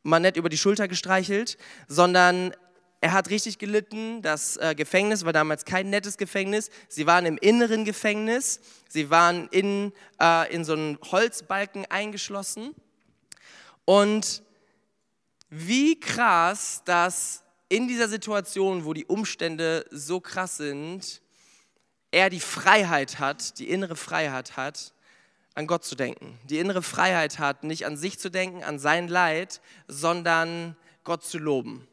mal 0.01 0.21
nett 0.21 0.37
über 0.37 0.47
die 0.47 0.57
Schulter 0.57 0.87
gestreichelt, 0.87 1.57
sondern 1.89 2.55
er 3.01 3.11
hat 3.11 3.29
richtig 3.29 3.59
gelitten. 3.59 4.21
Das 4.21 4.55
äh, 4.55 4.75
Gefängnis 4.75 5.25
war 5.25 5.33
damals 5.33 5.65
kein 5.65 5.89
nettes 5.89 6.15
Gefängnis. 6.15 6.69
Sie 6.87 7.05
waren 7.05 7.25
im 7.25 7.37
inneren 7.37 7.83
Gefängnis. 7.83 8.61
Sie 8.87 9.09
waren 9.09 9.49
in, 9.49 9.91
äh, 10.21 10.55
in 10.55 10.63
so 10.63 10.71
einen 10.71 10.97
Holzbalken 11.11 11.85
eingeschlossen. 11.87 12.73
Und 13.83 14.41
wie 15.49 15.99
krass, 15.99 16.81
dass 16.85 17.43
in 17.67 17.89
dieser 17.89 18.07
Situation, 18.07 18.85
wo 18.85 18.93
die 18.93 19.05
Umstände 19.05 19.85
so 19.91 20.21
krass 20.21 20.55
sind, 20.55 21.21
er 22.11 22.29
die 22.29 22.39
Freiheit 22.39 23.19
hat, 23.19 23.57
die 23.57 23.69
innere 23.69 23.95
Freiheit 23.95 24.57
hat, 24.57 24.93
an 25.53 25.67
Gott 25.67 25.83
zu 25.83 25.95
denken. 25.95 26.39
Die 26.49 26.59
innere 26.59 26.81
Freiheit 26.81 27.39
hat, 27.39 27.63
nicht 27.63 27.85
an 27.85 27.97
sich 27.97 28.19
zu 28.19 28.29
denken, 28.29 28.63
an 28.63 28.79
sein 28.79 29.07
Leid, 29.07 29.61
sondern 29.87 30.75
Gott 31.03 31.23
zu 31.23 31.39
loben. 31.39 31.87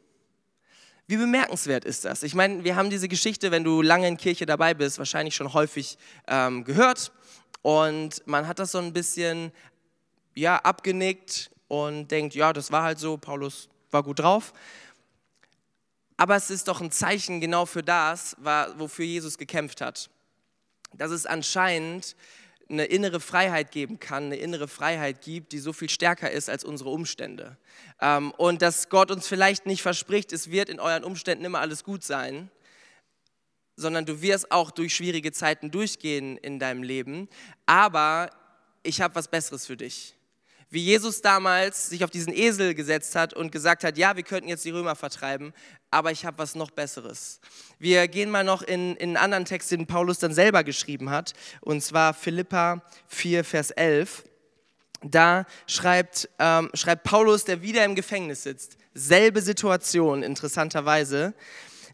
Wie 1.07 1.17
bemerkenswert 1.17 1.85
ist 1.85 2.05
das? 2.05 2.21
Ich 2.23 2.35
meine, 2.35 2.63
wir 2.63 2.75
haben 2.75 2.89
diese 2.89 3.07
Geschichte, 3.07 3.49
wenn 3.51 3.63
du 3.63 3.81
lange 3.81 4.07
in 4.07 4.17
Kirche 4.17 4.45
dabei 4.45 4.75
bist, 4.75 4.99
wahrscheinlich 4.99 5.35
schon 5.35 5.53
häufig 5.53 5.97
ähm, 6.27 6.63
gehört. 6.63 7.11
Und 7.61 8.21
man 8.27 8.47
hat 8.47 8.59
das 8.59 8.71
so 8.71 8.77
ein 8.77 8.93
bisschen 8.93 9.51
ja, 10.35 10.57
abgenickt 10.57 11.49
und 11.67 12.09
denkt, 12.09 12.35
ja, 12.35 12.53
das 12.53 12.71
war 12.71 12.83
halt 12.83 12.99
so, 12.99 13.17
Paulus 13.17 13.69
war 13.91 14.03
gut 14.03 14.19
drauf. 14.19 14.53
Aber 16.19 16.35
es 16.35 16.49
ist 16.49 16.67
doch 16.67 16.81
ein 16.81 16.91
Zeichen 16.91 17.39
genau 17.39 17.65
für 17.65 17.81
das, 17.81 18.35
wofür 18.75 19.05
Jesus 19.05 19.37
gekämpft 19.37 19.79
hat. 19.79 20.09
Dass 20.91 21.11
es 21.11 21.25
anscheinend 21.25 22.17
eine 22.67 22.83
innere 22.83 23.21
Freiheit 23.21 23.71
geben 23.71 24.01
kann, 24.01 24.25
eine 24.25 24.35
innere 24.35 24.67
Freiheit 24.67 25.21
gibt, 25.21 25.53
die 25.53 25.59
so 25.59 25.71
viel 25.71 25.89
stärker 25.89 26.29
ist 26.29 26.49
als 26.49 26.65
unsere 26.65 26.89
Umstände. 26.89 27.55
Ähm, 28.01 28.31
und 28.31 28.61
dass 28.61 28.89
Gott 28.89 29.11
uns 29.11 29.29
vielleicht 29.29 29.65
nicht 29.65 29.81
verspricht, 29.81 30.33
es 30.33 30.51
wird 30.51 30.67
in 30.67 30.81
euren 30.81 31.05
Umständen 31.05 31.45
immer 31.45 31.61
alles 31.61 31.85
gut 31.85 32.03
sein, 32.03 32.51
sondern 33.77 34.05
du 34.05 34.21
wirst 34.21 34.51
auch 34.51 34.71
durch 34.71 34.93
schwierige 34.93 35.31
Zeiten 35.31 35.71
durchgehen 35.71 36.35
in 36.35 36.59
deinem 36.59 36.83
Leben. 36.83 37.29
Aber 37.65 38.29
ich 38.83 38.99
habe 38.99 39.15
was 39.15 39.29
Besseres 39.29 39.65
für 39.65 39.77
dich 39.77 40.18
wie 40.69 40.83
Jesus 40.83 41.21
damals 41.21 41.89
sich 41.89 42.03
auf 42.03 42.11
diesen 42.11 42.33
Esel 42.33 42.75
gesetzt 42.75 43.15
hat 43.15 43.33
und 43.33 43.51
gesagt 43.51 43.83
hat, 43.83 43.97
ja, 43.97 44.15
wir 44.15 44.23
könnten 44.23 44.49
jetzt 44.49 44.65
die 44.65 44.69
Römer 44.69 44.95
vertreiben, 44.95 45.53
aber 45.89 46.11
ich 46.11 46.25
habe 46.25 46.37
was 46.37 46.55
noch 46.55 46.71
Besseres. 46.71 47.39
Wir 47.79 48.07
gehen 48.07 48.29
mal 48.29 48.43
noch 48.43 48.61
in, 48.61 48.95
in 48.95 49.09
einen 49.09 49.17
anderen 49.17 49.45
Text, 49.45 49.71
den 49.71 49.87
Paulus 49.87 50.19
dann 50.19 50.33
selber 50.33 50.63
geschrieben 50.63 51.09
hat, 51.09 51.33
und 51.61 51.81
zwar 51.81 52.13
Philippa 52.13 52.83
4, 53.07 53.43
Vers 53.43 53.71
11. 53.71 54.23
Da 55.01 55.45
schreibt, 55.65 56.29
ähm, 56.39 56.69
schreibt 56.73 57.03
Paulus, 57.03 57.45
der 57.45 57.61
wieder 57.61 57.85
im 57.85 57.95
Gefängnis 57.95 58.43
sitzt, 58.43 58.77
selbe 58.93 59.41
Situation, 59.41 60.23
interessanterweise. 60.23 61.33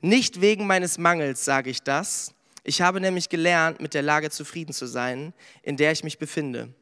Nicht 0.01 0.41
wegen 0.41 0.67
meines 0.67 0.97
Mangels 0.97 1.45
sage 1.45 1.69
ich 1.69 1.83
das. 1.83 2.33
Ich 2.63 2.81
habe 2.81 2.99
nämlich 2.99 3.29
gelernt, 3.29 3.79
mit 3.79 3.93
der 3.93 4.01
Lage 4.01 4.31
zufrieden 4.31 4.73
zu 4.73 4.87
sein, 4.87 5.33
in 5.61 5.77
der 5.77 5.91
ich 5.91 6.03
mich 6.03 6.17
befinde. 6.17 6.73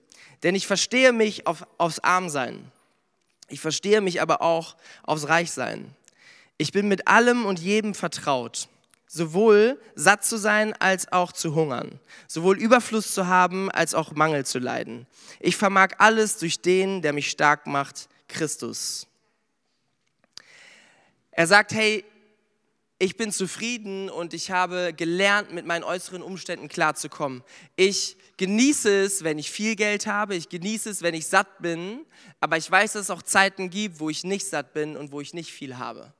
Denn 0.44 0.56
ich 0.56 0.68
verstehe 0.68 1.14
mich 1.14 1.48
auf, 1.48 1.66
aufs 1.78 2.00
Armsein. 2.00 2.72
Ich 3.50 3.62
verstehe 3.62 4.02
mich 4.02 4.22
aber 4.22 4.42
auch 4.42 4.76
aufs 5.04 5.28
Reichsein. 5.28 5.96
Ich 6.58 6.72
bin 6.72 6.88
mit 6.88 7.08
allem 7.08 7.46
und 7.46 7.60
jedem 7.60 7.94
vertraut, 7.94 8.68
sowohl 9.08 9.80
satt 9.96 10.24
zu 10.24 10.38
sein 10.38 10.74
als 10.80 11.12
auch 11.12 11.32
zu 11.32 11.56
hungern, 11.56 12.00
sowohl 12.28 12.58
Überfluss 12.58 13.14
zu 13.14 13.28
haben 13.28 13.72
als 13.72 13.94
auch 13.94 14.12
Mangel 14.12 14.46
zu 14.46 14.60
leiden. 14.60 15.08
Ich 15.40 15.56
vermag 15.56 15.96
alles 15.98 16.38
durch 16.38 16.62
den, 16.62 17.02
der 17.02 17.14
mich 17.14 17.30
stark 17.30 17.68
macht, 17.68 18.08
Christus. 18.28 19.08
Er 21.32 21.48
sagt, 21.48 21.74
hey, 21.74 22.06
ich 23.04 23.18
bin 23.18 23.34
zufrieden 23.34 24.10
und 24.10 24.34
ich 24.34 24.50
habe 24.50 24.94
gelernt, 24.96 25.52
mit 25.52 25.66
meinen 25.66 25.84
äußeren 25.84 26.22
Umständen 26.22 26.70
klarzukommen. 26.70 27.44
Ich 27.76 28.16
genieße 28.38 29.02
es, 29.02 29.26
wenn 29.26 29.38
ich 29.38 29.52
viel 29.52 29.76
Geld 29.76 30.08
habe, 30.08 30.36
ich 30.36 30.48
genieße 30.48 30.90
es, 30.90 31.02
wenn 31.02 31.14
ich 31.14 31.28
satt 31.28 31.60
bin, 31.60 32.06
aber 32.40 32.56
ich 32.56 32.72
weiß, 32.72 32.94
dass 32.94 33.02
es 33.02 33.10
auch 33.10 33.22
Zeiten 33.22 33.70
gibt, 33.70 34.00
wo 34.00 34.10
ich 34.10 34.24
nicht 34.24 34.48
satt 34.48 34.74
bin 34.74 34.96
und 34.96 35.12
wo 35.12 35.20
ich 35.20 35.34
nicht 35.34 35.52
viel 35.52 35.78
habe. 35.78 36.14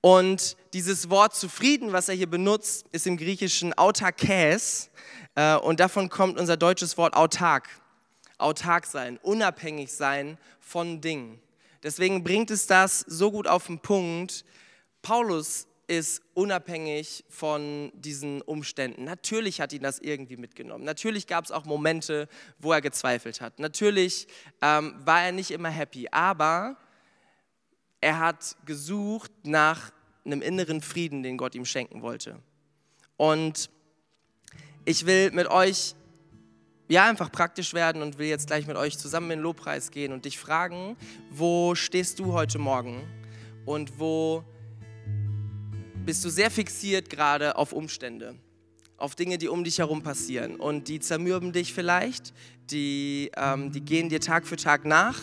Und 0.00 0.56
dieses 0.72 1.10
Wort 1.10 1.36
zufrieden, 1.36 1.92
was 1.92 2.08
er 2.08 2.16
hier 2.16 2.28
benutzt, 2.28 2.86
ist 2.90 3.06
im 3.06 3.16
Griechischen 3.16 3.72
autarkes 3.74 4.90
äh, 5.36 5.54
und 5.54 5.78
davon 5.78 6.08
kommt 6.08 6.40
unser 6.40 6.56
deutsches 6.56 6.98
Wort 6.98 7.14
autark. 7.14 7.68
Autark 8.36 8.84
sein, 8.84 9.16
unabhängig 9.22 9.92
sein 9.92 10.38
von 10.58 11.00
Dingen. 11.00 11.40
Deswegen 11.84 12.24
bringt 12.24 12.50
es 12.50 12.66
das 12.66 12.98
so 13.06 13.30
gut 13.30 13.46
auf 13.46 13.68
den 13.68 13.78
Punkt. 13.78 14.44
Paulus 15.02 15.68
ist 15.90 16.22
unabhängig 16.34 17.24
von 17.28 17.90
diesen 17.96 18.42
Umständen. 18.42 19.02
Natürlich 19.02 19.60
hat 19.60 19.72
ihn 19.72 19.82
das 19.82 19.98
irgendwie 19.98 20.36
mitgenommen. 20.36 20.84
Natürlich 20.84 21.26
gab 21.26 21.44
es 21.44 21.50
auch 21.50 21.64
Momente, 21.64 22.28
wo 22.60 22.72
er 22.72 22.80
gezweifelt 22.80 23.40
hat. 23.40 23.58
Natürlich 23.58 24.28
ähm, 24.62 24.94
war 25.04 25.24
er 25.24 25.32
nicht 25.32 25.50
immer 25.50 25.68
happy, 25.68 26.06
aber 26.12 26.76
er 28.00 28.20
hat 28.20 28.54
gesucht 28.66 29.32
nach 29.42 29.90
einem 30.24 30.42
inneren 30.42 30.80
Frieden, 30.80 31.24
den 31.24 31.36
Gott 31.36 31.56
ihm 31.56 31.64
schenken 31.64 32.02
wollte. 32.02 32.38
Und 33.16 33.68
ich 34.84 35.06
will 35.06 35.32
mit 35.32 35.48
euch 35.48 35.96
ja 36.86 37.08
einfach 37.08 37.32
praktisch 37.32 37.74
werden 37.74 38.00
und 38.00 38.16
will 38.18 38.28
jetzt 38.28 38.46
gleich 38.46 38.68
mit 38.68 38.76
euch 38.76 38.96
zusammen 38.96 39.32
in 39.32 39.38
den 39.38 39.42
Lobpreis 39.42 39.90
gehen 39.90 40.12
und 40.12 40.24
dich 40.24 40.38
fragen, 40.38 40.96
wo 41.32 41.74
stehst 41.74 42.20
du 42.20 42.32
heute 42.32 42.60
Morgen 42.60 43.02
und 43.66 43.98
wo 43.98 44.44
bist 46.04 46.24
du 46.24 46.30
sehr 46.30 46.50
fixiert 46.50 47.10
gerade 47.10 47.56
auf 47.56 47.72
Umstände, 47.72 48.34
auf 48.96 49.14
Dinge, 49.14 49.38
die 49.38 49.48
um 49.48 49.64
dich 49.64 49.78
herum 49.78 50.02
passieren. 50.02 50.56
Und 50.56 50.88
die 50.88 51.00
zermürben 51.00 51.52
dich 51.52 51.72
vielleicht, 51.72 52.32
die, 52.70 53.30
ähm, 53.36 53.72
die 53.72 53.80
gehen 53.80 54.08
dir 54.08 54.20
Tag 54.20 54.46
für 54.46 54.56
Tag 54.56 54.84
nach 54.84 55.18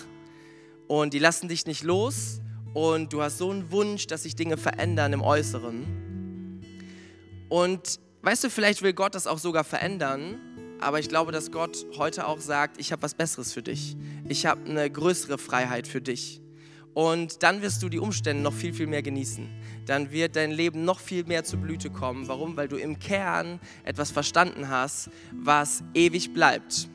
und 0.87 1.13
die 1.13 1.19
lassen 1.19 1.47
dich 1.47 1.65
nicht 1.65 1.83
los. 1.83 2.41
Und 2.73 3.11
du 3.13 3.21
hast 3.21 3.37
so 3.39 3.49
einen 3.49 3.71
Wunsch, 3.71 4.07
dass 4.07 4.23
sich 4.23 4.35
Dinge 4.35 4.57
verändern 4.57 5.13
im 5.13 5.21
Äußeren. 5.21 6.63
Und 7.49 7.99
weißt 8.21 8.43
du, 8.43 8.49
vielleicht 8.49 8.81
will 8.81 8.93
Gott 8.93 9.15
das 9.15 9.25
auch 9.25 9.39
sogar 9.39 9.63
verändern, 9.63 10.37
aber 10.79 10.99
ich 10.99 11.09
glaube, 11.09 11.31
dass 11.31 11.51
Gott 11.51 11.85
heute 11.97 12.27
auch 12.27 12.39
sagt, 12.39 12.79
ich 12.79 12.91
habe 12.91 13.01
was 13.01 13.15
Besseres 13.15 13.51
für 13.51 13.63
dich. 13.63 13.95
Ich 14.27 14.45
habe 14.45 14.69
eine 14.69 14.89
größere 14.89 15.37
Freiheit 15.37 15.87
für 15.87 16.01
dich. 16.01 16.41
Und 16.97 17.43
dann 17.43 17.61
wirst 17.61 17.83
du 17.83 17.89
die 17.89 17.99
Umstände 17.99 18.41
noch 18.41 18.55
viel, 18.55 18.73
viel 18.73 18.87
mehr 18.87 19.03
genießen. 19.03 19.47
Dann 19.85 20.09
wird 20.09 20.35
dein 20.35 20.49
Leben 20.49 20.83
noch 20.83 20.99
viel 20.99 21.25
mehr 21.25 21.43
zur 21.43 21.59
Blüte 21.59 21.91
kommen. 21.91 22.27
Warum? 22.27 22.57
Weil 22.57 22.67
du 22.67 22.75
im 22.75 22.97
Kern 22.97 23.59
etwas 23.83 24.09
verstanden 24.09 24.67
hast, 24.67 25.11
was 25.31 25.83
ewig 25.93 26.33
bleibt. 26.33 26.89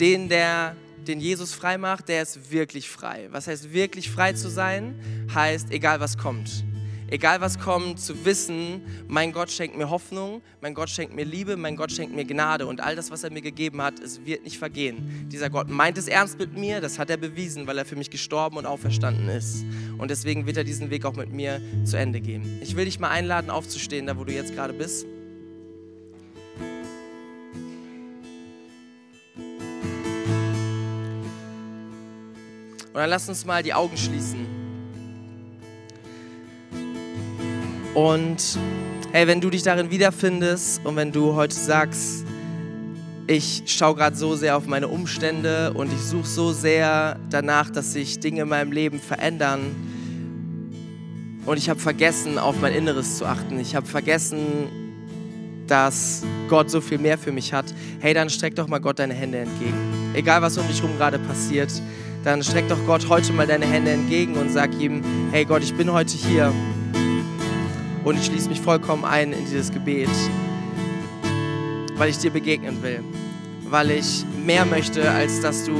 Den, 0.00 0.28
der 0.28 0.74
den 1.06 1.20
Jesus 1.20 1.54
frei 1.54 1.78
macht, 1.78 2.08
der 2.08 2.22
ist 2.22 2.50
wirklich 2.50 2.90
frei. 2.90 3.28
Was 3.30 3.46
heißt 3.46 3.72
wirklich 3.72 4.10
frei 4.10 4.32
zu 4.32 4.50
sein? 4.50 4.98
Heißt, 5.32 5.70
egal 5.70 6.00
was 6.00 6.18
kommt 6.18 6.64
egal 7.10 7.40
was 7.40 7.58
kommt, 7.58 8.00
zu 8.00 8.24
wissen, 8.24 8.82
mein 9.08 9.32
Gott 9.32 9.50
schenkt 9.50 9.76
mir 9.76 9.90
Hoffnung, 9.90 10.42
mein 10.60 10.74
Gott 10.74 10.88
schenkt 10.88 11.14
mir 11.14 11.24
Liebe, 11.24 11.56
mein 11.56 11.76
Gott 11.76 11.92
schenkt 11.92 12.14
mir 12.14 12.24
Gnade 12.24 12.66
und 12.66 12.80
all 12.80 12.96
das, 12.96 13.10
was 13.10 13.24
er 13.24 13.32
mir 13.32 13.42
gegeben 13.42 13.82
hat, 13.82 14.00
es 14.00 14.24
wird 14.24 14.44
nicht 14.44 14.58
vergehen. 14.58 15.28
Dieser 15.30 15.50
Gott 15.50 15.68
meint 15.68 15.98
es 15.98 16.08
ernst 16.08 16.38
mit 16.38 16.56
mir, 16.56 16.80
das 16.80 16.98
hat 16.98 17.10
er 17.10 17.16
bewiesen, 17.16 17.66
weil 17.66 17.78
er 17.78 17.84
für 17.84 17.96
mich 17.96 18.10
gestorben 18.10 18.56
und 18.56 18.66
auferstanden 18.66 19.28
ist. 19.28 19.64
Und 19.98 20.10
deswegen 20.10 20.46
wird 20.46 20.56
er 20.56 20.64
diesen 20.64 20.90
Weg 20.90 21.04
auch 21.04 21.16
mit 21.16 21.32
mir 21.32 21.60
zu 21.84 21.96
Ende 21.98 22.20
gehen. 22.20 22.60
Ich 22.62 22.76
will 22.76 22.84
dich 22.84 22.98
mal 22.98 23.10
einladen, 23.10 23.50
aufzustehen, 23.50 24.06
da 24.06 24.16
wo 24.16 24.24
du 24.24 24.32
jetzt 24.32 24.54
gerade 24.54 24.72
bist. 24.72 25.06
Und 32.92 32.96
dann 32.96 33.10
lass 33.10 33.28
uns 33.28 33.44
mal 33.44 33.62
die 33.62 33.72
Augen 33.72 33.96
schließen. 33.96 34.59
Und 37.94 38.58
hey, 39.12 39.26
wenn 39.26 39.40
du 39.40 39.50
dich 39.50 39.62
darin 39.62 39.90
wiederfindest 39.90 40.84
und 40.84 40.96
wenn 40.96 41.10
du 41.10 41.34
heute 41.34 41.54
sagst, 41.54 42.24
ich 43.26 43.62
schaue 43.66 43.94
gerade 43.94 44.16
so 44.16 44.34
sehr 44.36 44.56
auf 44.56 44.66
meine 44.66 44.88
Umstände 44.88 45.72
und 45.74 45.92
ich 45.92 46.00
suche 46.00 46.26
so 46.26 46.52
sehr 46.52 47.18
danach, 47.30 47.70
dass 47.70 47.92
sich 47.92 48.18
Dinge 48.20 48.42
in 48.42 48.48
meinem 48.48 48.72
Leben 48.72 49.00
verändern. 49.00 49.60
Und 51.46 51.56
ich 51.56 51.68
habe 51.68 51.80
vergessen, 51.80 52.38
auf 52.38 52.60
mein 52.60 52.74
Inneres 52.74 53.18
zu 53.18 53.26
achten. 53.26 53.58
Ich 53.58 53.74
habe 53.74 53.86
vergessen, 53.86 54.68
dass 55.66 56.22
Gott 56.48 56.70
so 56.70 56.80
viel 56.80 56.98
mehr 56.98 57.18
für 57.18 57.32
mich 57.32 57.52
hat. 57.52 57.66
Hey, 58.00 58.14
dann 58.14 58.30
streck 58.30 58.56
doch 58.56 58.68
mal 58.68 58.78
Gott 58.78 58.98
deine 58.98 59.14
Hände 59.14 59.38
entgegen. 59.38 60.10
Egal, 60.14 60.42
was 60.42 60.58
um 60.58 60.66
dich 60.66 60.82
herum 60.82 60.96
gerade 60.96 61.18
passiert, 61.18 61.70
dann 62.24 62.42
streck 62.42 62.68
doch 62.68 62.84
Gott 62.86 63.08
heute 63.08 63.32
mal 63.32 63.46
deine 63.46 63.66
Hände 63.66 63.92
entgegen 63.92 64.34
und 64.34 64.50
sag 64.50 64.78
ihm, 64.80 65.02
hey 65.30 65.44
Gott, 65.44 65.62
ich 65.62 65.74
bin 65.74 65.92
heute 65.92 66.16
hier 66.16 66.52
und 68.04 68.16
ich 68.18 68.26
schließe 68.26 68.48
mich 68.48 68.60
vollkommen 68.60 69.04
ein 69.04 69.32
in 69.32 69.44
dieses 69.44 69.70
Gebet, 69.70 70.08
weil 71.96 72.10
ich 72.10 72.18
dir 72.18 72.30
begegnen 72.30 72.82
will. 72.82 73.02
Weil 73.64 73.90
ich 73.90 74.24
mehr 74.44 74.64
möchte, 74.64 75.10
als 75.10 75.40
dass 75.40 75.64
du 75.64 75.76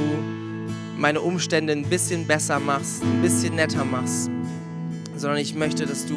meine 0.96 1.20
Umstände 1.20 1.72
ein 1.72 1.84
bisschen 1.84 2.26
besser 2.26 2.60
machst, 2.60 3.02
ein 3.02 3.22
bisschen 3.22 3.56
netter 3.56 3.84
machst, 3.84 4.30
sondern 5.16 5.38
ich 5.38 5.54
möchte, 5.54 5.86
dass 5.86 6.06
du 6.06 6.14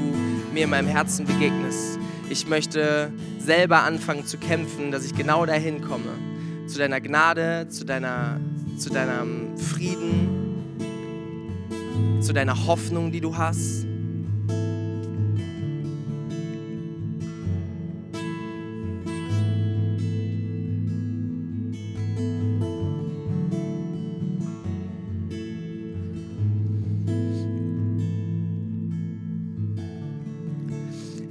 mir 0.53 0.65
in 0.65 0.69
meinem 0.69 0.87
Herzen 0.87 1.25
begegnest. 1.25 1.99
Ich 2.29 2.47
möchte 2.47 3.11
selber 3.39 3.83
anfangen 3.83 4.25
zu 4.25 4.37
kämpfen, 4.37 4.91
dass 4.91 5.05
ich 5.05 5.15
genau 5.15 5.45
dahin 5.45 5.81
komme. 5.81 6.11
Zu 6.67 6.79
deiner 6.79 7.01
Gnade, 7.01 7.67
zu, 7.69 7.85
deiner, 7.85 8.39
zu 8.77 8.89
deinem 8.89 9.57
Frieden, 9.57 10.29
zu 12.21 12.33
deiner 12.33 12.65
Hoffnung, 12.67 13.11
die 13.11 13.21
du 13.21 13.37
hast. 13.37 13.85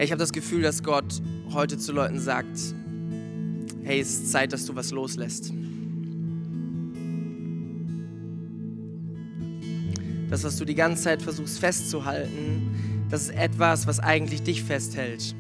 Ich 0.03 0.11
habe 0.11 0.19
das 0.19 0.33
Gefühl, 0.33 0.63
dass 0.63 0.83
Gott 0.83 1.23
heute 1.53 1.79
zu 1.79 1.93
Leuten 1.93 2.19
sagt, 2.19 2.59
hey, 3.85 4.01
es 4.01 4.11
ist 4.11 4.33
Zeit, 4.33 4.53
dass 4.53 4.67
du 4.67 4.75
was 4.75 4.91
loslässt. 4.91 5.53
Das, 10.29 10.43
was 10.43 10.57
du 10.57 10.65
die 10.65 10.75
ganze 10.75 11.05
Zeit 11.05 11.23
versuchst 11.23 11.61
festzuhalten, 11.61 13.07
das 13.11 13.29
ist 13.29 13.37
etwas, 13.37 13.87
was 13.87 14.01
eigentlich 14.01 14.43
dich 14.43 14.65
festhält. 14.65 15.37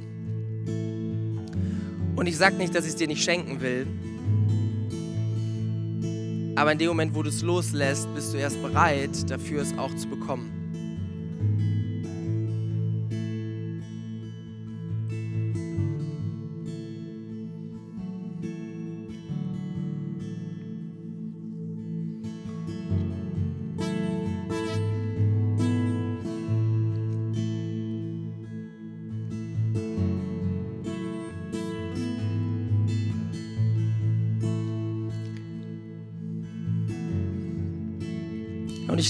Und 2.15 2.27
ich 2.27 2.37
sage 2.37 2.55
nicht, 2.55 2.73
dass 2.73 2.85
ich 2.85 2.91
es 2.91 2.97
dir 2.97 3.09
nicht 3.09 3.25
schenken 3.25 3.61
will, 3.61 3.85
aber 6.55 6.71
in 6.71 6.79
dem 6.79 6.87
Moment, 6.87 7.17
wo 7.17 7.25
du 7.25 7.31
es 7.31 7.43
loslässt, 7.43 8.15
bist 8.15 8.33
du 8.33 8.39
erst 8.39 8.63
bereit, 8.63 9.29
dafür 9.29 9.63
es 9.63 9.77
auch 9.77 9.93
zu 9.97 10.07
bekommen. 10.07 10.52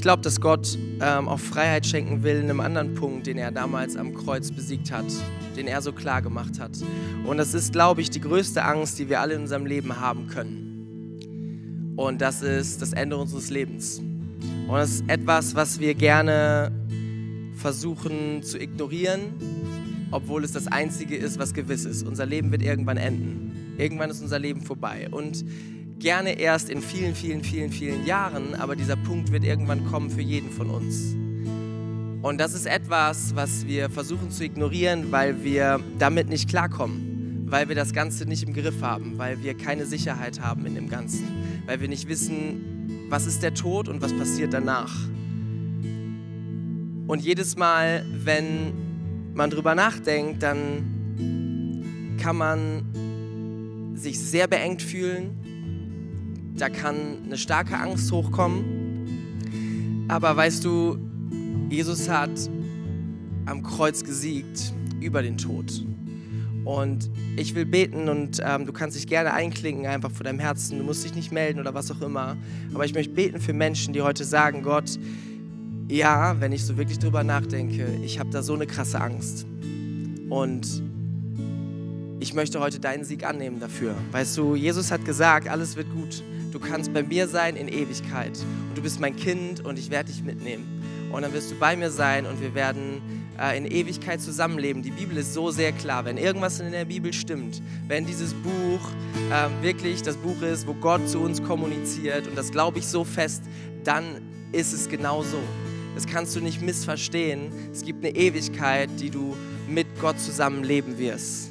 Glaube, 0.02 0.22
dass 0.22 0.40
Gott 0.40 0.76
ähm, 1.00 1.28
auch 1.28 1.38
Freiheit 1.38 1.86
schenken 1.86 2.22
will 2.22 2.36
in 2.36 2.50
einem 2.50 2.60
anderen 2.60 2.94
Punkt, 2.94 3.26
den 3.26 3.38
er 3.38 3.50
damals 3.50 3.96
am 3.96 4.14
Kreuz 4.14 4.50
besiegt 4.50 4.92
hat, 4.92 5.06
den 5.56 5.66
er 5.66 5.80
so 5.80 5.92
klar 5.92 6.20
gemacht 6.20 6.60
hat. 6.60 6.72
Und 7.24 7.38
das 7.38 7.54
ist, 7.54 7.72
glaube 7.72 8.02
ich, 8.02 8.10
die 8.10 8.20
größte 8.20 8.62
Angst, 8.64 8.98
die 8.98 9.08
wir 9.08 9.20
alle 9.20 9.34
in 9.34 9.42
unserem 9.42 9.64
Leben 9.64 9.98
haben 9.98 10.26
können. 10.26 11.94
Und 11.96 12.20
das 12.20 12.42
ist 12.42 12.82
das 12.82 12.92
Ende 12.92 13.16
unseres 13.16 13.48
Lebens. 13.50 13.98
Und 13.98 14.74
das 14.74 14.90
ist 14.90 15.04
etwas, 15.08 15.54
was 15.54 15.78
wir 15.78 15.94
gerne 15.94 16.72
versuchen 17.54 18.42
zu 18.42 18.58
ignorieren, 18.58 19.22
obwohl 20.10 20.44
es 20.44 20.52
das 20.52 20.66
Einzige 20.66 21.16
ist, 21.16 21.38
was 21.38 21.54
gewiss 21.54 21.84
ist. 21.84 22.02
Unser 22.06 22.26
Leben 22.26 22.50
wird 22.50 22.62
irgendwann 22.62 22.96
enden. 22.96 23.74
Irgendwann 23.78 24.10
ist 24.10 24.20
unser 24.20 24.38
Leben 24.38 24.62
vorbei. 24.62 25.08
Und 25.10 25.44
gerne 26.02 26.38
erst 26.38 26.68
in 26.68 26.82
vielen, 26.82 27.14
vielen, 27.14 27.44
vielen, 27.44 27.70
vielen 27.70 28.04
Jahren, 28.04 28.56
aber 28.56 28.74
dieser 28.74 28.96
Punkt 28.96 29.30
wird 29.30 29.44
irgendwann 29.44 29.86
kommen 29.86 30.10
für 30.10 30.20
jeden 30.20 30.50
von 30.50 30.68
uns. 30.68 31.14
Und 32.22 32.38
das 32.38 32.54
ist 32.54 32.66
etwas, 32.66 33.36
was 33.36 33.66
wir 33.66 33.88
versuchen 33.88 34.32
zu 34.32 34.44
ignorieren, 34.44 35.12
weil 35.12 35.44
wir 35.44 35.78
damit 35.98 36.28
nicht 36.28 36.48
klarkommen, 36.48 37.46
weil 37.46 37.68
wir 37.68 37.76
das 37.76 37.92
Ganze 37.92 38.26
nicht 38.26 38.42
im 38.42 38.52
Griff 38.52 38.82
haben, 38.82 39.16
weil 39.16 39.42
wir 39.42 39.54
keine 39.56 39.86
Sicherheit 39.86 40.40
haben 40.40 40.66
in 40.66 40.74
dem 40.74 40.88
Ganzen, 40.88 41.26
weil 41.66 41.80
wir 41.80 41.88
nicht 41.88 42.08
wissen, 42.08 43.06
was 43.08 43.26
ist 43.26 43.42
der 43.42 43.54
Tod 43.54 43.88
und 43.88 44.02
was 44.02 44.12
passiert 44.12 44.52
danach. 44.52 44.94
Und 47.06 47.22
jedes 47.22 47.56
Mal, 47.56 48.04
wenn 48.12 48.72
man 49.34 49.50
drüber 49.50 49.76
nachdenkt, 49.76 50.42
dann 50.42 52.16
kann 52.20 52.36
man 52.36 53.92
sich 53.94 54.18
sehr 54.18 54.48
beengt 54.48 54.82
fühlen. 54.82 55.41
Da 56.56 56.68
kann 56.68 56.96
eine 57.24 57.38
starke 57.38 57.78
Angst 57.78 58.10
hochkommen. 58.12 60.06
Aber 60.08 60.36
weißt 60.36 60.64
du, 60.64 60.98
Jesus 61.70 62.08
hat 62.08 62.30
am 63.46 63.62
Kreuz 63.62 64.04
gesiegt 64.04 64.72
über 65.00 65.22
den 65.22 65.38
Tod. 65.38 65.84
Und 66.64 67.10
ich 67.36 67.54
will 67.54 67.66
beten 67.66 68.08
und 68.08 68.40
ähm, 68.44 68.66
du 68.66 68.72
kannst 68.72 68.96
dich 68.96 69.06
gerne 69.08 69.32
einklinken 69.32 69.86
einfach 69.86 70.10
vor 70.10 70.24
deinem 70.24 70.38
Herzen. 70.38 70.78
Du 70.78 70.84
musst 70.84 71.04
dich 71.04 71.14
nicht 71.14 71.32
melden 71.32 71.58
oder 71.58 71.74
was 71.74 71.90
auch 71.90 72.00
immer. 72.00 72.36
Aber 72.72 72.84
ich 72.84 72.94
möchte 72.94 73.12
beten 73.12 73.40
für 73.40 73.52
Menschen, 73.52 73.92
die 73.92 74.02
heute 74.02 74.24
sagen, 74.24 74.62
Gott, 74.62 74.98
ja, 75.88 76.40
wenn 76.40 76.52
ich 76.52 76.64
so 76.64 76.76
wirklich 76.76 76.98
drüber 76.98 77.24
nachdenke, 77.24 77.86
ich 78.04 78.20
habe 78.20 78.30
da 78.30 78.42
so 78.42 78.54
eine 78.54 78.66
krasse 78.66 79.00
Angst. 79.00 79.46
Und 80.28 80.82
ich 82.20 82.32
möchte 82.34 82.60
heute 82.60 82.78
deinen 82.78 83.04
Sieg 83.04 83.26
annehmen 83.26 83.58
dafür. 83.58 83.96
Weißt 84.12 84.38
du, 84.38 84.54
Jesus 84.54 84.92
hat 84.92 85.04
gesagt, 85.04 85.48
alles 85.48 85.74
wird 85.76 85.90
gut. 85.92 86.22
Du 86.52 86.60
kannst 86.60 86.92
bei 86.92 87.02
mir 87.02 87.28
sein 87.28 87.56
in 87.56 87.66
Ewigkeit. 87.66 88.38
Und 88.68 88.76
du 88.76 88.82
bist 88.82 89.00
mein 89.00 89.16
Kind 89.16 89.64
und 89.64 89.78
ich 89.78 89.90
werde 89.90 90.12
dich 90.12 90.22
mitnehmen. 90.22 90.82
Und 91.10 91.22
dann 91.22 91.32
wirst 91.32 91.50
du 91.50 91.54
bei 91.58 91.76
mir 91.76 91.90
sein 91.90 92.26
und 92.26 92.42
wir 92.42 92.54
werden 92.54 93.00
äh, 93.40 93.56
in 93.56 93.64
Ewigkeit 93.64 94.20
zusammenleben. 94.20 94.82
Die 94.82 94.90
Bibel 94.90 95.16
ist 95.16 95.32
so 95.32 95.50
sehr 95.50 95.72
klar. 95.72 96.04
Wenn 96.04 96.18
irgendwas 96.18 96.60
in 96.60 96.70
der 96.70 96.84
Bibel 96.84 97.12
stimmt, 97.14 97.62
wenn 97.88 98.04
dieses 98.04 98.34
Buch 98.34 98.80
äh, 99.30 99.62
wirklich 99.62 100.02
das 100.02 100.16
Buch 100.18 100.42
ist, 100.42 100.66
wo 100.66 100.74
Gott 100.74 101.08
zu 101.08 101.20
uns 101.20 101.42
kommuniziert, 101.42 102.26
und 102.28 102.36
das 102.36 102.52
glaube 102.52 102.80
ich 102.80 102.86
so 102.86 103.02
fest, 103.02 103.42
dann 103.82 104.04
ist 104.52 104.74
es 104.74 104.90
genau 104.90 105.22
so. 105.22 105.38
Das 105.94 106.06
kannst 106.06 106.36
du 106.36 106.40
nicht 106.40 106.60
missverstehen. 106.60 107.50
Es 107.72 107.82
gibt 107.82 108.04
eine 108.04 108.14
Ewigkeit, 108.14 108.90
die 109.00 109.08
du 109.08 109.36
mit 109.68 109.86
Gott 110.00 110.20
zusammen 110.20 110.64
leben 110.64 110.98
wirst. 110.98 111.50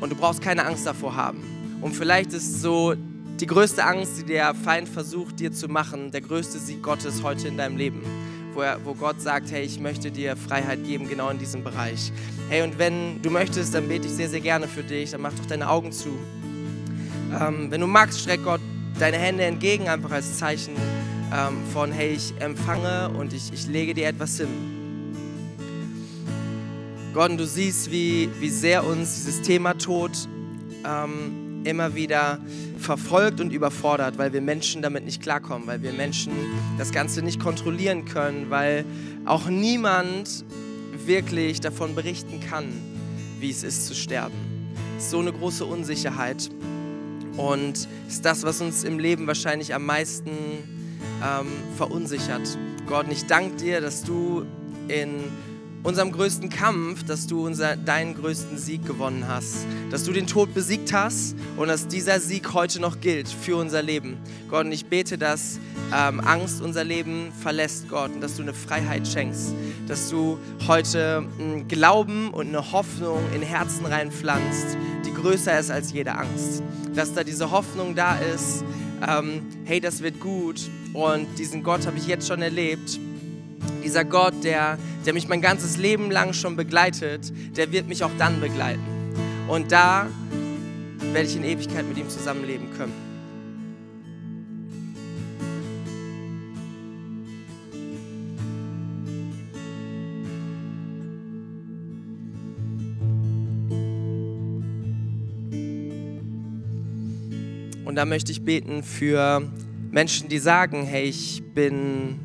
Und 0.00 0.10
du 0.10 0.16
brauchst 0.16 0.42
keine 0.42 0.66
Angst 0.66 0.86
davor 0.86 1.14
haben. 1.14 1.42
Und 1.80 1.94
vielleicht 1.94 2.32
ist 2.32 2.60
so 2.60 2.94
die 3.40 3.46
größte 3.46 3.84
Angst, 3.84 4.18
die 4.18 4.24
der 4.24 4.54
Feind 4.54 4.88
versucht 4.88 5.40
dir 5.40 5.50
zu 5.50 5.68
machen, 5.68 6.10
der 6.10 6.20
größte 6.20 6.58
Sieg 6.58 6.82
Gottes 6.82 7.22
heute 7.22 7.48
in 7.48 7.56
deinem 7.56 7.78
Leben. 7.78 8.02
Wo, 8.52 8.60
er, 8.60 8.84
wo 8.84 8.94
Gott 8.94 9.20
sagt, 9.20 9.50
hey, 9.50 9.62
ich 9.62 9.80
möchte 9.80 10.10
dir 10.10 10.36
Freiheit 10.36 10.84
geben, 10.84 11.08
genau 11.08 11.30
in 11.30 11.38
diesem 11.38 11.64
Bereich. 11.64 12.12
Hey, 12.48 12.62
und 12.62 12.78
wenn 12.78 13.22
du 13.22 13.30
möchtest, 13.30 13.74
dann 13.74 13.88
bete 13.88 14.06
ich 14.06 14.12
sehr, 14.12 14.28
sehr 14.28 14.40
gerne 14.40 14.66
für 14.66 14.82
dich. 14.82 15.12
Dann 15.12 15.22
mach 15.22 15.32
doch 15.32 15.46
deine 15.46 15.70
Augen 15.70 15.92
zu. 15.92 16.08
Ähm, 17.40 17.70
wenn 17.70 17.80
du 17.80 17.86
magst, 17.86 18.20
streck 18.20 18.42
Gott 18.44 18.60
deine 18.98 19.16
Hände 19.16 19.44
entgegen, 19.44 19.88
einfach 19.88 20.10
als 20.10 20.36
Zeichen 20.36 20.74
ähm, 21.32 21.58
von, 21.72 21.92
hey, 21.92 22.10
ich 22.10 22.34
empfange 22.40 23.10
und 23.16 23.32
ich, 23.32 23.52
ich 23.52 23.68
lege 23.68 23.94
dir 23.94 24.08
etwas 24.08 24.36
hin. 24.36 24.48
Gott, 27.14 27.30
und 27.30 27.38
du 27.38 27.46
siehst, 27.46 27.90
wie, 27.90 28.28
wie 28.40 28.50
sehr 28.50 28.84
uns 28.84 29.14
dieses 29.14 29.42
Thema 29.42 29.74
Tod 29.74 30.10
ähm, 30.84 31.49
immer 31.64 31.94
wieder 31.94 32.38
verfolgt 32.78 33.40
und 33.40 33.52
überfordert, 33.52 34.18
weil 34.18 34.32
wir 34.32 34.40
Menschen 34.40 34.82
damit 34.82 35.04
nicht 35.04 35.22
klarkommen, 35.22 35.66
weil 35.66 35.82
wir 35.82 35.92
Menschen 35.92 36.32
das 36.78 36.92
Ganze 36.92 37.22
nicht 37.22 37.40
kontrollieren 37.40 38.04
können, 38.04 38.50
weil 38.50 38.84
auch 39.26 39.48
niemand 39.48 40.44
wirklich 41.06 41.60
davon 41.60 41.94
berichten 41.94 42.40
kann, 42.40 42.66
wie 43.38 43.50
es 43.50 43.62
ist 43.62 43.86
zu 43.86 43.94
sterben. 43.94 44.34
Ist 44.98 45.10
so 45.10 45.18
eine 45.18 45.32
große 45.32 45.64
Unsicherheit 45.64 46.50
und 47.36 47.88
ist 48.08 48.24
das, 48.24 48.42
was 48.42 48.60
uns 48.60 48.84
im 48.84 48.98
Leben 48.98 49.26
wahrscheinlich 49.26 49.74
am 49.74 49.86
meisten 49.86 50.30
ähm, 50.30 51.46
verunsichert. 51.76 52.58
Gott, 52.86 53.06
ich 53.10 53.26
danke 53.26 53.56
dir, 53.56 53.80
dass 53.80 54.02
du 54.02 54.44
in 54.88 55.24
unserem 55.82 56.12
größten 56.12 56.50
Kampf, 56.50 57.04
dass 57.04 57.26
du 57.26 57.46
unser, 57.46 57.76
deinen 57.76 58.14
größten 58.14 58.58
Sieg 58.58 58.86
gewonnen 58.86 59.24
hast, 59.26 59.66
dass 59.90 60.04
du 60.04 60.12
den 60.12 60.26
Tod 60.26 60.52
besiegt 60.52 60.92
hast 60.92 61.34
und 61.56 61.68
dass 61.68 61.88
dieser 61.88 62.20
Sieg 62.20 62.52
heute 62.52 62.80
noch 62.80 63.00
gilt 63.00 63.28
für 63.28 63.56
unser 63.56 63.82
Leben. 63.82 64.18
Gott, 64.48 64.66
und 64.66 64.72
ich 64.72 64.86
bete, 64.86 65.16
dass 65.16 65.58
ähm, 65.94 66.20
Angst 66.20 66.60
unser 66.60 66.84
Leben 66.84 67.32
verlässt, 67.40 67.88
Gott, 67.88 68.12
und 68.12 68.20
dass 68.20 68.36
du 68.36 68.42
eine 68.42 68.54
Freiheit 68.54 69.08
schenkst, 69.08 69.54
dass 69.88 70.10
du 70.10 70.38
heute 70.68 71.26
einen 71.38 71.66
Glauben 71.68 72.30
und 72.30 72.48
eine 72.48 72.72
Hoffnung 72.72 73.20
in 73.34 73.42
Herzen 73.42 73.86
reinpflanzt, 73.86 74.76
die 75.06 75.14
größer 75.14 75.58
ist 75.58 75.70
als 75.70 75.92
jede 75.92 76.14
Angst. 76.14 76.62
Dass 76.94 77.14
da 77.14 77.24
diese 77.24 77.50
Hoffnung 77.50 77.94
da 77.94 78.16
ist, 78.16 78.64
ähm, 79.08 79.42
hey, 79.64 79.80
das 79.80 80.02
wird 80.02 80.20
gut 80.20 80.60
und 80.92 81.26
diesen 81.38 81.62
Gott 81.62 81.86
habe 81.86 81.96
ich 81.96 82.06
jetzt 82.06 82.28
schon 82.28 82.42
erlebt. 82.42 82.98
Dieser 83.84 84.04
Gott, 84.04 84.34
der, 84.42 84.78
der 85.06 85.14
mich 85.14 85.28
mein 85.28 85.40
ganzes 85.40 85.76
Leben 85.76 86.10
lang 86.10 86.32
schon 86.32 86.56
begleitet, 86.56 87.32
der 87.56 87.72
wird 87.72 87.88
mich 87.88 88.04
auch 88.04 88.10
dann 88.18 88.40
begleiten. 88.40 88.82
Und 89.48 89.72
da 89.72 90.06
werde 91.12 91.28
ich 91.28 91.36
in 91.36 91.44
Ewigkeit 91.44 91.88
mit 91.88 91.98
ihm 91.98 92.08
zusammenleben 92.08 92.70
können. 92.76 93.10
Und 107.84 107.96
da 107.96 108.04
möchte 108.04 108.30
ich 108.30 108.44
beten 108.44 108.84
für 108.84 109.42
Menschen, 109.90 110.28
die 110.28 110.38
sagen, 110.38 110.84
hey, 110.84 111.06
ich 111.06 111.42
bin, 111.54 112.20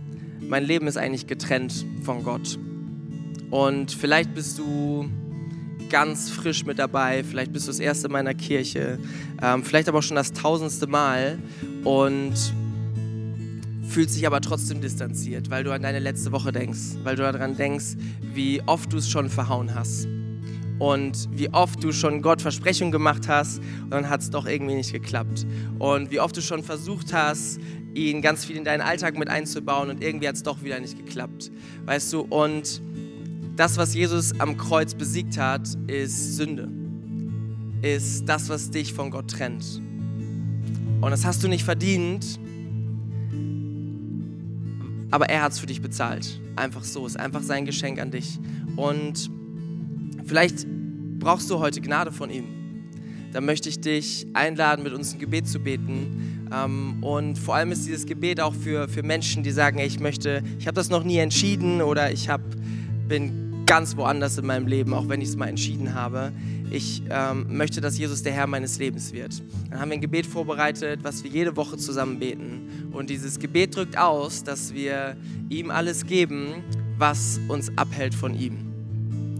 mein 0.47 0.63
Leben 0.63 0.87
ist 0.87 0.97
eigentlich 0.97 1.27
getrennt 1.27 1.85
von 2.03 2.23
Gott. 2.23 2.57
Und 3.51 3.91
vielleicht 3.91 4.33
bist 4.33 4.57
du 4.59 5.09
ganz 5.89 6.29
frisch 6.29 6.65
mit 6.65 6.79
dabei, 6.79 7.23
vielleicht 7.23 7.53
bist 7.53 7.67
du 7.67 7.71
das 7.71 7.79
erste 7.79 8.07
in 8.07 8.25
der 8.25 8.33
Kirche, 8.33 8.99
ähm, 9.41 9.63
vielleicht 9.63 9.87
aber 9.87 9.99
auch 9.99 10.03
schon 10.03 10.15
das 10.15 10.33
tausendste 10.33 10.87
Mal 10.87 11.37
und 11.83 12.33
fühlst 13.87 14.15
dich 14.15 14.25
aber 14.25 14.41
trotzdem 14.41 14.81
distanziert, 14.81 15.49
weil 15.49 15.63
du 15.63 15.71
an 15.71 15.83
deine 15.83 15.99
letzte 15.99 16.31
Woche 16.31 16.51
denkst, 16.51 16.97
weil 17.03 17.15
du 17.15 17.21
daran 17.21 17.55
denkst, 17.55 17.97
wie 18.33 18.61
oft 18.65 18.91
du 18.91 18.97
es 18.97 19.09
schon 19.09 19.29
verhauen 19.29 19.73
hast 19.75 20.07
und 20.79 21.29
wie 21.31 21.51
oft 21.53 21.83
du 21.83 21.91
schon 21.91 22.21
Gott 22.21 22.41
Versprechungen 22.41 22.91
gemacht 22.91 23.27
hast 23.27 23.59
und 23.83 23.91
dann 23.91 24.09
hat 24.09 24.21
es 24.21 24.29
doch 24.29 24.45
irgendwie 24.45 24.75
nicht 24.75 24.91
geklappt. 24.91 25.45
Und 25.79 26.11
wie 26.11 26.19
oft 26.19 26.35
du 26.35 26.41
schon 26.41 26.63
versucht 26.63 27.13
hast, 27.13 27.59
ihn 27.93 28.21
ganz 28.21 28.43
viel 28.45 28.57
in 28.57 28.65
deinen 28.65 28.81
Alltag 28.81 29.17
mit 29.17 29.29
einzubauen 29.29 29.89
und 29.89 30.03
irgendwie 30.03 30.27
hat 30.27 30.35
es 30.35 30.43
doch 30.43 30.63
wieder 30.63 30.79
nicht 30.79 30.97
geklappt. 30.97 31.51
Weißt 31.85 32.11
du, 32.11 32.21
und 32.21 32.81
das, 33.55 33.77
was 33.77 33.93
Jesus 33.93 34.37
am 34.39 34.57
Kreuz 34.57 34.93
besiegt 34.93 35.37
hat, 35.37 35.67
ist 35.87 36.35
Sünde. 36.35 36.69
Ist 37.81 38.25
das, 38.25 38.49
was 38.49 38.69
dich 38.69 38.93
von 38.93 39.11
Gott 39.11 39.29
trennt. 39.31 39.81
Und 41.01 41.11
das 41.11 41.23
hast 41.25 41.43
du 41.43 41.47
nicht 41.47 41.63
verdient, 41.63 42.39
aber 45.11 45.29
er 45.29 45.43
hat 45.43 45.53
es 45.53 45.59
für 45.59 45.67
dich 45.67 45.81
bezahlt. 45.81 46.41
Einfach 46.57 46.83
so, 46.83 47.05
ist 47.05 47.17
einfach 47.17 47.41
sein 47.41 47.65
Geschenk 47.65 48.01
an 48.01 48.11
dich. 48.11 48.39
Und 48.75 49.29
Vielleicht 50.25 50.65
brauchst 51.19 51.49
du 51.49 51.59
heute 51.59 51.81
Gnade 51.81 52.11
von 52.11 52.29
ihm. 52.29 52.45
Dann 53.31 53.45
möchte 53.45 53.69
ich 53.69 53.79
dich 53.79 54.27
einladen, 54.33 54.83
mit 54.83 54.93
uns 54.93 55.13
ein 55.13 55.19
Gebet 55.19 55.47
zu 55.47 55.59
beten. 55.59 56.47
Ähm, 56.53 57.03
und 57.03 57.37
vor 57.37 57.55
allem 57.55 57.71
ist 57.71 57.85
dieses 57.85 58.05
Gebet 58.05 58.39
auch 58.39 58.53
für, 58.53 58.87
für 58.87 59.03
Menschen, 59.03 59.43
die 59.43 59.51
sagen, 59.51 59.79
ich 59.79 59.99
möchte, 59.99 60.41
ich 60.57 60.67
habe 60.67 60.75
das 60.75 60.89
noch 60.89 61.03
nie 61.03 61.17
entschieden 61.17 61.81
oder 61.81 62.11
ich 62.11 62.29
hab, 62.29 62.41
bin 63.07 63.65
ganz 63.65 63.97
woanders 63.97 64.37
in 64.37 64.45
meinem 64.45 64.67
Leben, 64.67 64.93
auch 64.93 65.09
wenn 65.09 65.21
ich 65.21 65.29
es 65.29 65.35
mal 65.35 65.47
entschieden 65.47 65.93
habe. 65.93 66.31
Ich 66.71 67.03
ähm, 67.09 67.45
möchte, 67.57 67.81
dass 67.81 67.97
Jesus 67.97 68.23
der 68.23 68.33
Herr 68.33 68.47
meines 68.47 68.79
Lebens 68.79 69.13
wird. 69.13 69.43
Dann 69.69 69.79
haben 69.79 69.89
wir 69.89 69.95
ein 69.95 70.01
Gebet 70.01 70.25
vorbereitet, 70.25 71.01
was 71.03 71.23
wir 71.23 71.29
jede 71.29 71.55
Woche 71.55 71.77
zusammen 71.77 72.19
beten. 72.19 72.89
Und 72.91 73.09
dieses 73.09 73.39
Gebet 73.39 73.75
drückt 73.75 73.97
aus, 73.97 74.43
dass 74.43 74.73
wir 74.73 75.17
ihm 75.49 75.71
alles 75.71 76.05
geben, 76.05 76.63
was 76.97 77.39
uns 77.47 77.71
abhält 77.77 78.15
von 78.15 78.33
ihm. 78.33 78.74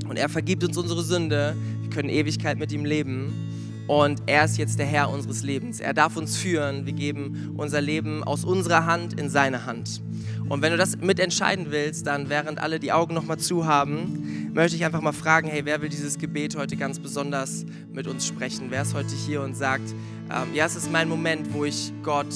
Und 0.08 0.18
er 0.18 0.30
vergibt 0.30 0.64
uns 0.64 0.78
unsere 0.78 1.04
Sünde. 1.04 1.56
Wir 1.82 1.90
können 1.90 2.10
Ewigkeit 2.10 2.58
mit 2.58 2.72
ihm 2.72 2.86
leben. 2.86 3.34
Und 3.88 4.24
er 4.26 4.46
ist 4.46 4.58
jetzt 4.58 4.80
der 4.80 4.86
Herr 4.86 5.10
unseres 5.12 5.44
Lebens. 5.44 5.80
Er 5.80 5.94
darf 5.94 6.18
uns 6.18 6.38
führen. 6.38 6.86
Wir 6.86 6.94
geben 6.94 7.54
unser 7.56 7.82
Leben 7.82 8.24
aus 8.24 8.44
unserer 8.44 8.86
Hand 8.86 9.20
in 9.20 9.30
seine 9.30 9.66
Hand. 9.66 10.02
Und 10.50 10.62
wenn 10.62 10.72
du 10.72 10.78
das 10.78 10.98
mitentscheiden 10.98 11.68
willst, 11.70 12.08
dann 12.08 12.30
während 12.30 12.60
alle 12.60 12.80
die 12.80 12.92
Augen 12.92 13.14
nochmal 13.14 13.38
zu 13.38 13.66
haben, 13.66 14.52
möchte 14.54 14.76
ich 14.76 14.86
einfach 14.86 15.02
mal 15.02 15.12
fragen, 15.12 15.48
hey, 15.48 15.66
wer 15.66 15.82
will 15.82 15.90
dieses 15.90 16.18
Gebet 16.18 16.56
heute 16.56 16.78
ganz 16.78 17.00
besonders 17.00 17.66
mit 17.92 18.08
uns 18.08 18.26
sprechen? 18.26 18.68
Wer 18.70 18.84
ist 18.84 18.94
heute 18.94 19.14
hier 19.16 19.42
und 19.42 19.56
sagt, 19.56 19.94
ähm, 20.32 20.54
ja, 20.54 20.66
es 20.66 20.76
ist 20.76 20.92
mein 20.92 21.10
Moment, 21.10 21.54
wo 21.54 21.66
ich 21.66 21.92
Gott 22.04 22.28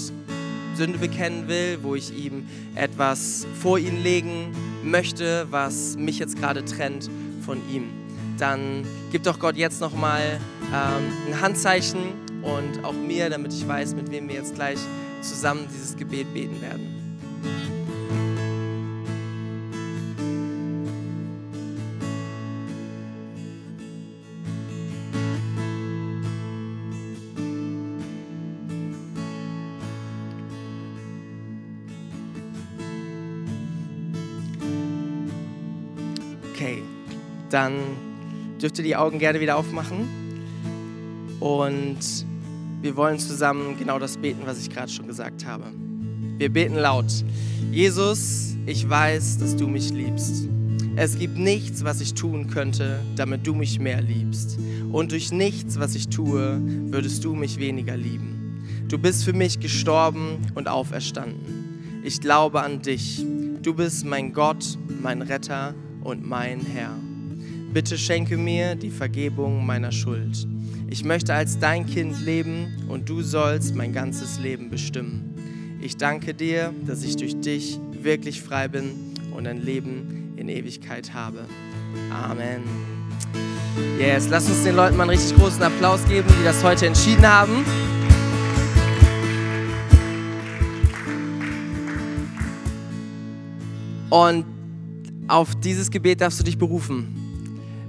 Sünde 0.76 1.00
bekennen 1.00 1.48
will, 1.48 1.80
wo 1.82 1.96
ich 1.96 2.16
ihm 2.16 2.46
etwas 2.76 3.46
vor 3.60 3.80
ihn 3.80 4.02
legen 4.04 4.52
möchte, 4.84 5.48
was 5.50 5.98
mich 5.98 6.20
jetzt 6.20 6.38
gerade 6.38 6.64
trennt 6.64 7.10
von 7.50 7.68
ihm. 7.68 7.90
Dann 8.38 8.86
gib 9.12 9.24
doch 9.24 9.40
Gott 9.40 9.58
jetzt 9.58 9.82
nochmal 9.82 10.40
ähm, 10.72 11.34
ein 11.34 11.42
Handzeichen 11.42 11.98
und 12.44 12.86
auch 12.86 12.94
mir, 12.94 13.28
damit 13.32 13.52
ich 13.54 13.68
weiß, 13.68 13.96
mit 13.96 14.12
wem 14.12 14.28
wir 14.28 14.36
jetzt 14.36 14.54
gleich 14.54 14.78
zusammen 15.24 15.68
dieses 15.74 15.98
Gebet 15.98 16.32
beten 16.32 16.62
werden. 16.62 16.99
Dann 37.50 37.74
dürft 38.62 38.78
ihr 38.78 38.84
die 38.84 38.96
Augen 38.96 39.20
gerne 39.20 39.40
wieder 39.40 39.58
aufmachen. 39.58 40.08
Und 41.40 42.00
wir 42.82 42.96
wollen 42.96 43.20
zusammen 43.20 43.78
genau 43.78 44.00
das 44.00 44.18
beten, 44.18 44.42
was 44.46 44.60
ich 44.60 44.70
gerade 44.70 44.92
schon 44.92 45.08
gesagt 45.08 45.46
habe. 45.46 45.66
Wir 46.38 46.50
beten 46.50 46.76
laut. 46.76 47.12
Jesus, 47.72 48.56
ich 48.66 48.90
weiß, 48.90 49.38
dass 49.38 49.56
du 49.56 49.68
mich 49.68 49.92
liebst. 49.92 50.48
Es 50.96 51.18
gibt 51.18 51.38
nichts, 51.38 51.84
was 51.84 52.02
ich 52.02 52.14
tun 52.14 52.48
könnte, 52.48 53.00
damit 53.16 53.48
du 53.48 53.54
mich 53.54 53.80
mehr 53.80 54.02
liebst. 54.02 54.60
Und 54.92 55.12
durch 55.12 55.32
nichts, 55.32 55.80
was 55.80 55.96
ich 55.96 56.10
tue, 56.10 56.60
würdest 56.92 57.24
du 57.24 57.36
mich 57.36 57.58
weniger 57.58 57.96
lieben. 57.96 58.64
Du 58.90 58.98
bist 58.98 59.24
für 59.24 59.34
mich 59.34 59.60
gestorben 59.60 60.40
und 60.56 60.68
auferstanden. 60.68 62.02
Ich 62.04 62.22
glaube 62.22 62.64
an 62.64 62.82
dich. 62.82 63.26
Du 63.62 63.74
bist 63.74 64.06
mein 64.06 64.34
Gott, 64.34 64.78
mein 65.02 65.22
Retter 65.22 65.76
und 66.02 66.28
mein 66.28 66.62
Herr. 66.62 66.96
Bitte 67.72 68.00
schenke 68.00 68.36
mir 68.36 68.74
die 68.74 68.90
Vergebung 68.90 69.64
meiner 69.64 69.92
Schuld. 69.92 70.48
Ich 70.90 71.04
möchte 71.04 71.36
als 71.36 71.60
dein 71.60 71.86
Kind 71.86 72.20
leben 72.26 72.84
und 72.88 73.08
du 73.08 73.22
sollst 73.22 73.76
mein 73.76 73.94
ganzes 73.94 74.40
Leben 74.40 74.72
bestimmen. 74.72 75.78
Ich 75.80 75.96
danke 75.96 76.34
dir, 76.34 76.74
dass 76.88 77.04
ich 77.04 77.16
durch 77.16 77.40
dich 77.40 77.80
wirklich 77.92 78.42
frei 78.42 78.68
bin 78.68 78.92
und 79.38 79.46
ein 79.46 79.62
Leben 79.62 80.34
in 80.36 80.50
Ewigkeit 80.50 81.14
habe. 81.14 81.46
Amen. 82.12 82.64
Yes, 84.00 84.28
lass 84.30 84.50
uns 84.50 84.64
den 84.64 84.76
Leuten 84.76 84.98
mal 84.98 85.04
einen 85.04 85.12
richtig 85.12 85.38
großen 85.38 85.62
Applaus 85.62 86.04
geben, 86.08 86.28
die 86.40 86.44
das 86.44 86.64
heute 86.64 86.88
entschieden 86.88 87.28
haben. 87.28 87.64
Und 94.10 94.44
auf 95.28 95.54
dieses 95.60 95.92
Gebet 95.92 96.22
darfst 96.22 96.40
du 96.40 96.44
dich 96.44 96.58
berufen. 96.58 97.19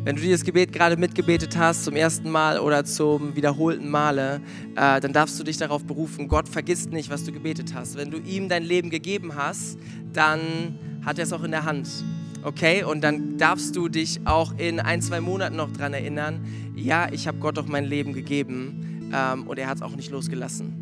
Wenn 0.03 0.17
du 0.17 0.23
dieses 0.23 0.45
Gebet 0.45 0.73
gerade 0.73 0.97
mitgebetet 0.97 1.59
hast, 1.59 1.85
zum 1.85 1.95
ersten 1.95 2.31
Mal 2.31 2.59
oder 2.59 2.87
zum 2.87 3.37
wiederholten 3.37 3.91
Male, 3.91 4.41
äh, 4.75 4.99
dann 4.99 5.13
darfst 5.13 5.39
du 5.39 5.45
dich 5.45 5.59
darauf 5.59 5.85
berufen. 5.85 6.27
Gott 6.27 6.49
vergisst 6.49 6.91
nicht, 6.91 7.11
was 7.11 7.25
du 7.25 7.33
gebetet 7.33 7.75
hast. 7.75 7.99
Wenn 7.99 8.11
du 8.11 8.17
ihm 8.17 8.49
dein 8.49 8.63
Leben 8.63 8.89
gegeben 8.89 9.35
hast, 9.35 9.79
dann 10.15 10.79
hat 11.05 11.19
er 11.19 11.25
es 11.25 11.35
auch 11.35 11.43
in 11.43 11.51
der 11.51 11.67
Hand. 11.67 11.87
Okay? 12.43 12.83
Und 12.83 13.03
dann 13.03 13.37
darfst 13.37 13.77
du 13.77 13.91
dich 13.91 14.21
auch 14.25 14.55
in 14.57 14.81
ein, 14.81 15.03
zwei 15.03 15.21
Monaten 15.21 15.57
noch 15.57 15.71
daran 15.71 15.93
erinnern, 15.93 16.47
ja, 16.75 17.13
ich 17.13 17.29
habe 17.29 17.37
Gott 17.37 17.59
doch 17.59 17.67
mein 17.67 17.85
Leben 17.85 18.15
gegeben 18.15 19.11
ähm, 19.15 19.47
und 19.47 19.59
er 19.59 19.67
hat 19.67 19.77
es 19.77 19.83
auch 19.83 19.95
nicht 19.95 20.11
losgelassen. 20.11 20.80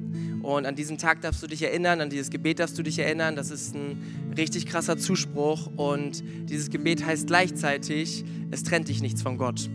Und 0.48 0.64
an 0.64 0.74
diesen 0.74 0.96
Tag 0.96 1.20
darfst 1.20 1.42
du 1.42 1.46
dich 1.46 1.62
erinnern, 1.62 2.00
an 2.00 2.08
dieses 2.08 2.30
Gebet 2.30 2.58
darfst 2.58 2.78
du 2.78 2.82
dich 2.82 2.98
erinnern. 2.98 3.36
Das 3.36 3.50
ist 3.50 3.74
ein 3.74 4.32
richtig 4.34 4.64
krasser 4.64 4.96
Zuspruch. 4.96 5.66
Und 5.76 6.24
dieses 6.48 6.70
Gebet 6.70 7.04
heißt 7.04 7.26
gleichzeitig, 7.26 8.24
es 8.50 8.62
trennt 8.62 8.88
dich 8.88 9.02
nichts 9.02 9.20
von 9.20 9.36
Gott. 9.36 9.68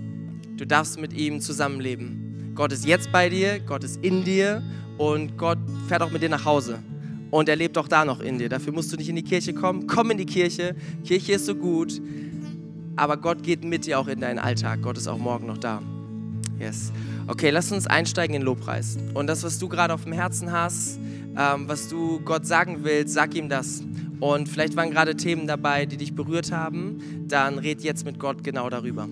Du 0.58 0.66
darfst 0.66 1.00
mit 1.00 1.14
ihm 1.14 1.42
zusammenleben. 1.42 2.54
Gott 2.56 2.72
ist 2.72 2.88
jetzt 2.88 3.12
bei 3.12 3.30
dir, 3.30 3.60
Gott 3.60 3.84
ist 3.84 4.04
in 4.04 4.24
dir 4.24 4.64
und 4.98 5.38
Gott 5.38 5.60
fährt 5.88 6.02
auch 6.02 6.10
mit 6.10 6.24
dir 6.24 6.30
nach 6.30 6.46
Hause. 6.46 6.80
Und 7.30 7.50
er 7.50 7.56
lebt 7.56 7.78
auch 7.78 7.88
da 7.88 8.04
noch 8.04 8.20
in 8.20 8.40
dir. 8.40 8.50
Dafür 8.50 8.74
musst 8.74 8.92
du 8.92 8.98
nicht 8.98 9.10
in 9.10 9.16
die 9.16 9.24
Kirche 9.24 9.54
kommen. 9.54 9.86
Komm 9.86 10.10
in 10.10 10.18
die 10.18 10.26
Kirche. 10.26 10.76
Kirche 11.04 11.34
ist 11.34 11.46
so 11.46 11.54
gut. 11.54 12.02
Aber 12.96 13.18
Gott 13.18 13.44
geht 13.44 13.64
mit 13.64 13.86
dir 13.86 14.00
auch 14.00 14.08
in 14.08 14.22
deinen 14.22 14.40
Alltag. 14.40 14.82
Gott 14.82 14.98
ist 14.98 15.08
auch 15.08 15.20
morgen 15.20 15.46
noch 15.46 15.60
da. 15.60 15.84
Yes. 16.64 16.94
Okay, 17.28 17.50
lass 17.50 17.74
uns 17.74 17.88
einsteigen 17.88 18.38
in 18.38 18.42
Lobpreis. 18.42 18.98
Und 19.14 19.28
das, 19.28 19.44
was 19.44 19.60
du 19.60 19.68
gerade 19.68 19.94
auf 19.94 20.06
dem 20.06 20.14
Herzen 20.14 20.54
hast, 20.54 20.98
ähm, 21.38 21.68
was 21.68 21.90
du 21.90 22.22
Gott 22.22 22.46
sagen 22.46 22.86
willst, 22.86 23.14
sag 23.14 23.36
ihm 23.36 23.50
das. 23.50 23.84
Und 24.22 24.48
vielleicht 24.48 24.78
waren 24.78 24.90
gerade 24.90 25.18
Themen 25.18 25.46
dabei, 25.46 25.86
die 25.86 25.98
dich 25.98 26.16
berührt 26.16 26.54
haben, 26.54 27.26
dann 27.28 27.58
red 27.60 27.82
jetzt 27.82 28.06
mit 28.06 28.18
Gott 28.18 28.46
genau 28.46 28.70
darüber. 28.70 29.10